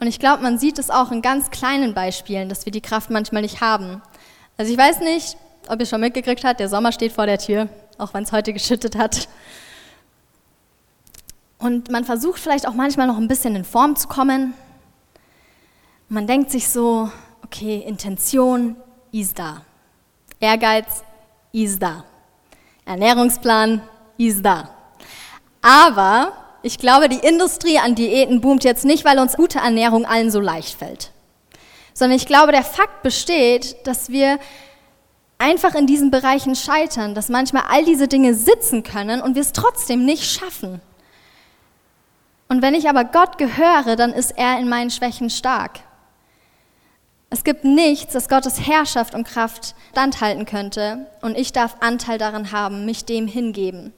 Und 0.00 0.06
ich 0.06 0.18
glaube, 0.18 0.42
man 0.42 0.58
sieht 0.58 0.78
es 0.78 0.88
auch 0.88 1.12
in 1.12 1.20
ganz 1.20 1.50
kleinen 1.50 1.92
Beispielen, 1.92 2.48
dass 2.48 2.64
wir 2.64 2.72
die 2.72 2.80
Kraft 2.80 3.10
manchmal 3.10 3.42
nicht 3.42 3.60
haben. 3.60 4.00
Also 4.56 4.72
ich 4.72 4.78
weiß 4.78 5.00
nicht, 5.00 5.36
ob 5.68 5.78
ihr 5.80 5.86
schon 5.86 6.00
mitgekriegt 6.00 6.42
habt, 6.42 6.58
der 6.58 6.70
Sommer 6.70 6.90
steht 6.90 7.12
vor 7.12 7.26
der 7.26 7.38
Tür, 7.38 7.68
auch 7.98 8.14
wenn 8.14 8.24
es 8.24 8.32
heute 8.32 8.54
geschüttet 8.54 8.96
hat. 8.96 9.28
Und 11.64 11.90
man 11.90 12.04
versucht 12.04 12.40
vielleicht 12.40 12.68
auch 12.68 12.74
manchmal 12.74 13.06
noch 13.06 13.16
ein 13.16 13.26
bisschen 13.26 13.56
in 13.56 13.64
Form 13.64 13.96
zu 13.96 14.06
kommen. 14.06 14.52
Man 16.10 16.26
denkt 16.26 16.50
sich 16.50 16.68
so, 16.68 17.10
okay, 17.42 17.82
Intention 17.86 18.76
ist 19.12 19.38
da. 19.38 19.62
Ehrgeiz 20.40 21.02
ist 21.52 21.82
da. 21.82 22.04
Ernährungsplan 22.84 23.80
ist 24.18 24.44
da. 24.44 24.68
Aber 25.62 26.34
ich 26.62 26.76
glaube, 26.76 27.08
die 27.08 27.26
Industrie 27.26 27.78
an 27.78 27.94
Diäten 27.94 28.42
boomt 28.42 28.62
jetzt 28.62 28.84
nicht, 28.84 29.06
weil 29.06 29.18
uns 29.18 29.34
gute 29.34 29.60
Ernährung 29.60 30.04
allen 30.04 30.30
so 30.30 30.40
leicht 30.40 30.76
fällt, 30.76 31.12
sondern 31.94 32.18
ich 32.18 32.26
glaube, 32.26 32.52
der 32.52 32.62
Fakt 32.62 33.02
besteht, 33.02 33.74
dass 33.86 34.10
wir 34.10 34.38
einfach 35.38 35.74
in 35.74 35.86
diesen 35.86 36.10
Bereichen 36.10 36.56
scheitern, 36.56 37.14
dass 37.14 37.30
manchmal 37.30 37.62
all 37.70 37.86
diese 37.86 38.06
Dinge 38.06 38.34
sitzen 38.34 38.82
können 38.82 39.22
und 39.22 39.34
wir 39.34 39.40
es 39.40 39.52
trotzdem 39.52 40.04
nicht 40.04 40.24
schaffen. 40.24 40.82
Und 42.54 42.62
wenn 42.62 42.74
ich 42.74 42.88
aber 42.88 43.02
Gott 43.02 43.36
gehöre, 43.36 43.96
dann 43.96 44.12
ist 44.12 44.30
er 44.38 44.60
in 44.60 44.68
meinen 44.68 44.92
Schwächen 44.92 45.28
stark. 45.28 45.80
Es 47.28 47.42
gibt 47.42 47.64
nichts, 47.64 48.12
das 48.12 48.28
Gottes 48.28 48.64
Herrschaft 48.64 49.16
und 49.16 49.26
Kraft 49.26 49.74
standhalten 49.90 50.46
könnte, 50.46 51.08
und 51.20 51.36
ich 51.36 51.52
darf 51.52 51.78
Anteil 51.80 52.16
daran 52.16 52.52
haben, 52.52 52.86
mich 52.86 53.06
dem 53.06 53.26
hingeben. 53.26 53.92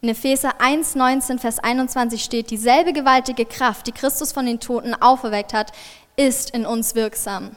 In 0.00 0.10
Epheser 0.10 0.60
1, 0.60 0.94
19, 0.94 1.40
Vers 1.40 1.58
21 1.58 2.22
steht, 2.22 2.52
dieselbe 2.52 2.92
gewaltige 2.92 3.44
Kraft, 3.44 3.88
die 3.88 3.92
Christus 3.92 4.30
von 4.30 4.46
den 4.46 4.60
Toten 4.60 4.94
auferweckt 4.94 5.52
hat, 5.52 5.72
ist 6.14 6.50
in 6.50 6.66
uns 6.66 6.94
wirksam. 6.94 7.56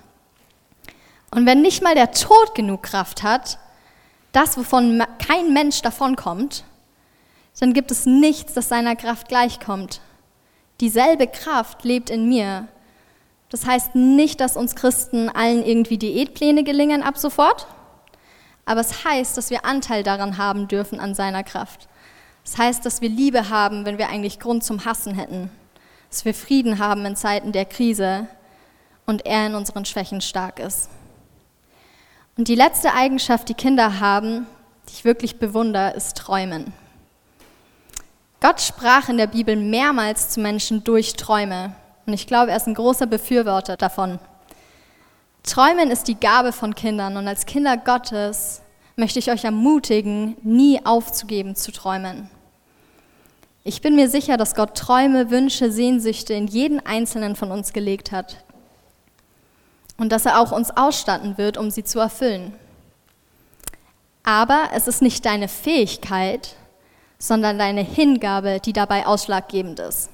Und 1.29 1.45
wenn 1.45 1.61
nicht 1.61 1.83
mal 1.83 1.93
der 1.93 2.13
Tod 2.13 2.55
genug 2.55 2.81
Kraft 2.81 3.21
hat, 3.21 3.59
das, 4.31 4.57
wovon 4.57 5.03
kein 5.23 5.53
Mensch 5.53 5.83
davonkommt, 5.83 6.63
dann 7.59 7.73
gibt 7.73 7.91
es 7.91 8.07
nichts, 8.07 8.55
das 8.55 8.69
seiner 8.69 8.95
Kraft 8.95 9.27
gleichkommt. 9.27 10.01
Dieselbe 10.81 11.27
Kraft 11.27 11.83
lebt 11.83 12.09
in 12.09 12.27
mir. 12.27 12.67
Das 13.49 13.65
heißt 13.65 13.95
nicht, 13.95 14.41
dass 14.41 14.57
uns 14.57 14.75
Christen 14.75 15.29
allen 15.29 15.63
irgendwie 15.63 15.97
Diätpläne 15.97 16.63
gelingen 16.63 17.03
ab 17.03 17.17
sofort, 17.17 17.67
aber 18.65 18.81
es 18.81 19.05
heißt, 19.05 19.37
dass 19.37 19.49
wir 19.49 19.65
Anteil 19.65 20.03
daran 20.03 20.37
haben 20.37 20.67
dürfen 20.67 20.99
an 20.99 21.13
seiner 21.13 21.43
Kraft. 21.43 21.87
Das 22.43 22.57
heißt, 22.57 22.85
dass 22.85 23.01
wir 23.01 23.09
Liebe 23.09 23.49
haben, 23.49 23.85
wenn 23.85 23.97
wir 23.97 24.09
eigentlich 24.09 24.39
Grund 24.39 24.63
zum 24.63 24.83
Hassen 24.85 25.13
hätten. 25.13 25.51
Dass 26.09 26.25
wir 26.25 26.33
Frieden 26.33 26.79
haben 26.79 27.05
in 27.05 27.15
Zeiten 27.15 27.51
der 27.51 27.65
Krise 27.65 28.27
und 29.05 29.25
er 29.25 29.47
in 29.47 29.55
unseren 29.55 29.85
Schwächen 29.85 30.21
stark 30.21 30.59
ist. 30.59 30.89
Und 32.37 32.47
die 32.47 32.55
letzte 32.55 32.93
Eigenschaft, 32.93 33.49
die 33.49 33.53
Kinder 33.53 33.99
haben, 33.99 34.47
die 34.87 34.93
ich 34.93 35.05
wirklich 35.05 35.37
bewundere, 35.37 35.91
ist 35.91 36.17
Träumen. 36.17 36.73
Gott 38.41 38.59
sprach 38.59 39.07
in 39.07 39.17
der 39.17 39.27
Bibel 39.27 39.55
mehrmals 39.55 40.29
zu 40.29 40.39
Menschen 40.39 40.83
durch 40.83 41.13
Träume. 41.13 41.75
Und 42.07 42.13
ich 42.13 42.25
glaube, 42.25 42.49
er 42.49 42.57
ist 42.57 42.67
ein 42.67 42.73
großer 42.73 43.05
Befürworter 43.05 43.77
davon. 43.77 44.17
Träumen 45.43 45.91
ist 45.91 46.07
die 46.07 46.19
Gabe 46.19 46.51
von 46.51 46.73
Kindern 46.73 47.17
und 47.17 47.27
als 47.27 47.45
Kinder 47.45 47.77
Gottes 47.77 48.63
möchte 48.95 49.19
ich 49.19 49.29
euch 49.29 49.43
ermutigen, 49.43 50.37
nie 50.41 50.83
aufzugeben 50.83 51.55
zu 51.55 51.71
träumen. 51.71 52.31
Ich 53.63 53.81
bin 53.81 53.95
mir 53.95 54.09
sicher, 54.09 54.37
dass 54.37 54.55
Gott 54.55 54.75
Träume, 54.75 55.29
Wünsche, 55.29 55.71
Sehnsüchte 55.71 56.33
in 56.33 56.47
jeden 56.47 56.83
einzelnen 56.83 57.35
von 57.35 57.51
uns 57.51 57.73
gelegt 57.73 58.11
hat 58.11 58.43
und 59.97 60.11
dass 60.11 60.25
er 60.25 60.39
auch 60.39 60.51
uns 60.51 60.71
ausstatten 60.75 61.37
wird, 61.37 61.57
um 61.57 61.69
sie 61.69 61.83
zu 61.83 61.99
erfüllen. 61.99 62.55
Aber 64.23 64.69
es 64.73 64.87
ist 64.87 65.03
nicht 65.03 65.25
deine 65.25 65.47
Fähigkeit, 65.47 66.55
sondern 67.21 67.59
deine 67.59 67.81
Hingabe, 67.81 68.59
die 68.59 68.73
dabei 68.73 69.05
ausschlaggebend 69.05 69.79
ist. 69.79 70.09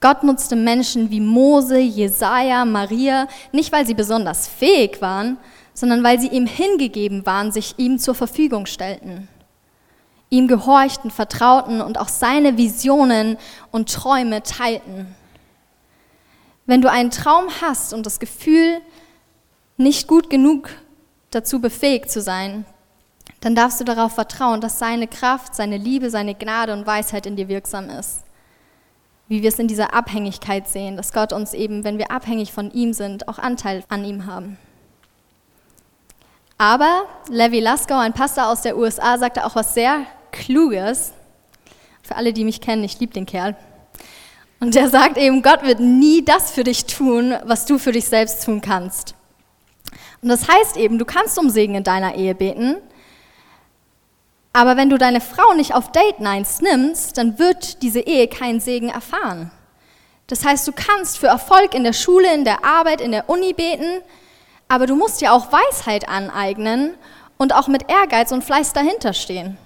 Gott 0.00 0.22
nutzte 0.22 0.54
Menschen 0.54 1.10
wie 1.10 1.20
Mose, 1.20 1.78
Jesaja, 1.80 2.64
Maria, 2.64 3.26
nicht 3.50 3.72
weil 3.72 3.84
sie 3.84 3.94
besonders 3.94 4.46
fähig 4.46 5.02
waren, 5.02 5.36
sondern 5.74 6.04
weil 6.04 6.20
sie 6.20 6.28
ihm 6.28 6.46
hingegeben 6.46 7.26
waren, 7.26 7.50
sich 7.50 7.74
ihm 7.78 7.98
zur 7.98 8.14
Verfügung 8.14 8.66
stellten. 8.66 9.26
Ihm 10.30 10.46
gehorchten, 10.46 11.10
vertrauten 11.10 11.80
und 11.80 11.98
auch 11.98 12.08
seine 12.08 12.56
Visionen 12.56 13.36
und 13.72 13.92
Träume 13.92 14.44
teilten. 14.44 15.12
Wenn 16.66 16.82
du 16.82 16.90
einen 16.90 17.10
Traum 17.10 17.48
hast 17.60 17.92
und 17.92 18.06
das 18.06 18.20
Gefühl, 18.20 18.80
nicht 19.76 20.06
gut 20.06 20.30
genug 20.30 20.70
dazu 21.30 21.60
befähigt 21.60 22.10
zu 22.10 22.20
sein, 22.20 22.64
dann 23.40 23.54
darfst 23.54 23.80
du 23.80 23.84
darauf 23.84 24.12
vertrauen, 24.14 24.60
dass 24.60 24.78
seine 24.78 25.06
Kraft, 25.06 25.54
seine 25.54 25.76
Liebe, 25.76 26.10
seine 26.10 26.34
Gnade 26.34 26.72
und 26.72 26.86
Weisheit 26.86 27.26
in 27.26 27.36
dir 27.36 27.48
wirksam 27.48 27.88
ist. 27.88 28.24
Wie 29.28 29.42
wir 29.42 29.48
es 29.48 29.58
in 29.58 29.68
dieser 29.68 29.94
Abhängigkeit 29.94 30.66
sehen, 30.68 30.96
dass 30.96 31.12
Gott 31.12 31.32
uns 31.32 31.54
eben, 31.54 31.84
wenn 31.84 31.98
wir 31.98 32.10
abhängig 32.10 32.52
von 32.52 32.70
ihm 32.70 32.92
sind, 32.92 33.28
auch 33.28 33.38
Anteil 33.38 33.84
an 33.88 34.04
ihm 34.04 34.26
haben. 34.26 34.58
Aber 36.56 37.06
Levi 37.28 37.60
Laskau, 37.60 37.98
ein 37.98 38.14
Pastor 38.14 38.48
aus 38.48 38.62
der 38.62 38.76
USA, 38.76 39.16
sagte 39.18 39.44
auch 39.44 39.54
was 39.54 39.74
sehr 39.74 40.06
Kluges. 40.32 41.12
Für 42.02 42.16
alle, 42.16 42.32
die 42.32 42.42
mich 42.42 42.60
kennen, 42.60 42.82
ich 42.82 42.98
liebe 42.98 43.12
den 43.12 43.26
Kerl. 43.26 43.54
Und 44.58 44.74
er 44.74 44.88
sagt 44.88 45.18
eben, 45.18 45.42
Gott 45.42 45.62
wird 45.62 45.78
nie 45.78 46.24
das 46.24 46.50
für 46.50 46.64
dich 46.64 46.86
tun, 46.86 47.34
was 47.44 47.66
du 47.66 47.78
für 47.78 47.92
dich 47.92 48.06
selbst 48.06 48.44
tun 48.44 48.60
kannst. 48.60 49.14
Und 50.20 50.30
das 50.30 50.48
heißt 50.48 50.76
eben, 50.76 50.98
du 50.98 51.04
kannst 51.04 51.38
um 51.38 51.48
Segen 51.48 51.76
in 51.76 51.84
deiner 51.84 52.16
Ehe 52.16 52.34
beten, 52.34 52.76
aber 54.58 54.76
wenn 54.76 54.90
du 54.90 54.98
deine 54.98 55.20
Frau 55.20 55.54
nicht 55.54 55.72
auf 55.72 55.92
Date 55.92 56.18
Nights 56.18 56.60
nimmst, 56.60 57.16
dann 57.16 57.38
wird 57.38 57.80
diese 57.80 58.00
Ehe 58.00 58.26
keinen 58.26 58.58
Segen 58.58 58.88
erfahren. 58.88 59.52
Das 60.26 60.44
heißt, 60.44 60.66
du 60.66 60.72
kannst 60.72 61.16
für 61.16 61.28
Erfolg 61.28 61.74
in 61.74 61.84
der 61.84 61.92
Schule, 61.92 62.34
in 62.34 62.44
der 62.44 62.64
Arbeit, 62.64 63.00
in 63.00 63.12
der 63.12 63.30
Uni 63.30 63.52
beten, 63.52 64.02
aber 64.66 64.88
du 64.88 64.96
musst 64.96 65.20
dir 65.20 65.32
auch 65.32 65.52
Weisheit 65.52 66.08
aneignen 66.08 66.94
und 67.36 67.54
auch 67.54 67.68
mit 67.68 67.88
Ehrgeiz 67.88 68.32
und 68.32 68.42
Fleiß 68.42 68.72
dahinter 68.72 69.12
stehen. 69.12 69.56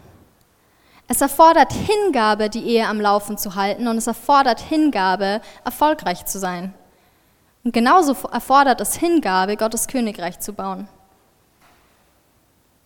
Es 1.09 1.22
erfordert 1.22 1.72
Hingabe, 1.72 2.50
die 2.50 2.66
Ehe 2.66 2.87
am 2.87 3.00
Laufen 3.00 3.38
zu 3.38 3.55
halten 3.55 3.88
und 3.88 3.96
es 3.96 4.07
erfordert 4.07 4.61
Hingabe, 4.61 5.40
erfolgreich 5.64 6.26
zu 6.26 6.38
sein. 6.38 6.74
Und 7.64 7.72
genauso 7.72 8.14
erfordert 8.31 8.83
es 8.83 8.96
Hingabe, 8.96 9.57
Gottes 9.57 9.88
Königreich 9.88 10.38
zu 10.38 10.52
bauen. 10.52 10.87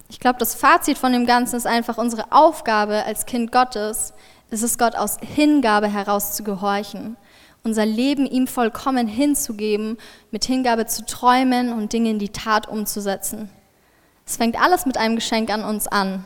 Ich 0.08 0.20
glaube, 0.20 0.38
das 0.38 0.54
Fazit 0.54 0.98
von 0.98 1.12
dem 1.12 1.26
Ganzen 1.26 1.56
ist 1.56 1.66
einfach 1.66 1.98
unsere 1.98 2.30
Aufgabe 2.30 3.04
als 3.04 3.26
Kind 3.26 3.50
Gottes, 3.50 4.14
ist 4.50 4.62
es 4.62 4.78
Gott 4.78 4.94
aus 4.94 5.16
Hingabe 5.20 5.88
heraus 5.88 6.34
zu 6.34 6.44
gehorchen, 6.44 7.16
unser 7.64 7.84
Leben 7.84 8.26
ihm 8.26 8.46
vollkommen 8.46 9.08
hinzugeben, 9.08 9.98
mit 10.30 10.44
Hingabe 10.44 10.86
zu 10.86 11.04
träumen 11.04 11.72
und 11.72 11.92
Dinge 11.92 12.10
in 12.10 12.20
die 12.20 12.28
Tat 12.28 12.68
umzusetzen. 12.68 13.50
Es 14.24 14.36
fängt 14.36 14.60
alles 14.60 14.86
mit 14.86 14.96
einem 14.96 15.16
Geschenk 15.16 15.50
an 15.50 15.64
uns 15.64 15.88
an. 15.88 16.24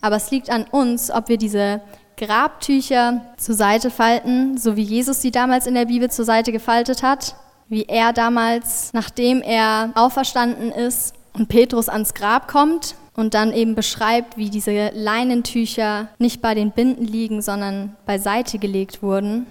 Aber 0.00 0.16
es 0.16 0.30
liegt 0.30 0.48
an 0.48 0.64
uns, 0.64 1.10
ob 1.10 1.28
wir 1.28 1.38
diese 1.38 1.80
Grabtücher 2.16 3.22
zur 3.36 3.54
Seite 3.56 3.90
falten, 3.90 4.58
so 4.58 4.76
wie 4.76 4.82
Jesus 4.82 5.20
sie 5.20 5.32
damals 5.32 5.66
in 5.66 5.74
der 5.74 5.86
Bibel 5.86 6.10
zur 6.10 6.24
Seite 6.24 6.52
gefaltet 6.52 7.02
hat, 7.02 7.34
wie 7.68 7.84
er 7.84 8.12
damals, 8.12 8.92
nachdem 8.92 9.42
er 9.42 9.90
auferstanden 9.94 10.70
ist, 10.70 11.14
und 11.38 11.48
Petrus 11.48 11.88
ans 11.88 12.14
Grab 12.14 12.48
kommt 12.48 12.96
und 13.14 13.34
dann 13.34 13.52
eben 13.52 13.74
beschreibt, 13.74 14.36
wie 14.36 14.50
diese 14.50 14.90
Leinentücher 14.92 16.08
nicht 16.18 16.42
bei 16.42 16.54
den 16.54 16.72
Binden 16.72 17.04
liegen, 17.04 17.42
sondern 17.42 17.96
beiseite 18.06 18.58
gelegt 18.58 19.02
wurden. 19.02 19.46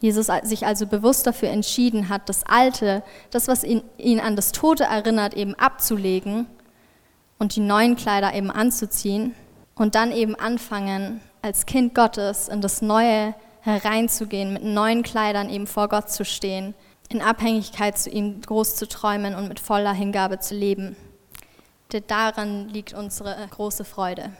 Jesus 0.00 0.28
sich 0.44 0.64
also 0.64 0.86
bewusst 0.86 1.26
dafür 1.26 1.50
entschieden 1.50 2.08
hat, 2.08 2.28
das 2.28 2.44
Alte, 2.44 3.02
das, 3.30 3.48
was 3.48 3.64
ihn, 3.64 3.82
ihn 3.98 4.20
an 4.20 4.36
das 4.36 4.52
Tote 4.52 4.84
erinnert, 4.84 5.34
eben 5.34 5.54
abzulegen 5.54 6.46
und 7.38 7.56
die 7.56 7.60
neuen 7.60 7.96
Kleider 7.96 8.32
eben 8.34 8.50
anzuziehen 8.50 9.34
und 9.74 9.96
dann 9.96 10.12
eben 10.12 10.34
anfangen, 10.34 11.20
als 11.42 11.66
Kind 11.66 11.94
Gottes 11.94 12.48
in 12.48 12.60
das 12.60 12.80
Neue 12.80 13.34
hereinzugehen, 13.60 14.52
mit 14.52 14.64
neuen 14.64 15.02
Kleidern 15.02 15.50
eben 15.50 15.66
vor 15.66 15.88
Gott 15.88 16.10
zu 16.10 16.24
stehen, 16.24 16.74
in 17.08 17.22
Abhängigkeit 17.22 17.98
zu 17.98 18.08
ihm 18.08 18.40
groß 18.40 18.76
zu 18.76 18.86
träumen 18.86 19.34
und 19.34 19.48
mit 19.48 19.60
voller 19.60 19.92
Hingabe 19.92 20.38
zu 20.38 20.54
leben 20.54 20.96
denn 21.92 22.04
daran 22.06 22.68
liegt 22.68 22.94
unsere 22.94 23.34
große 23.50 23.84
Freude. 23.84 24.32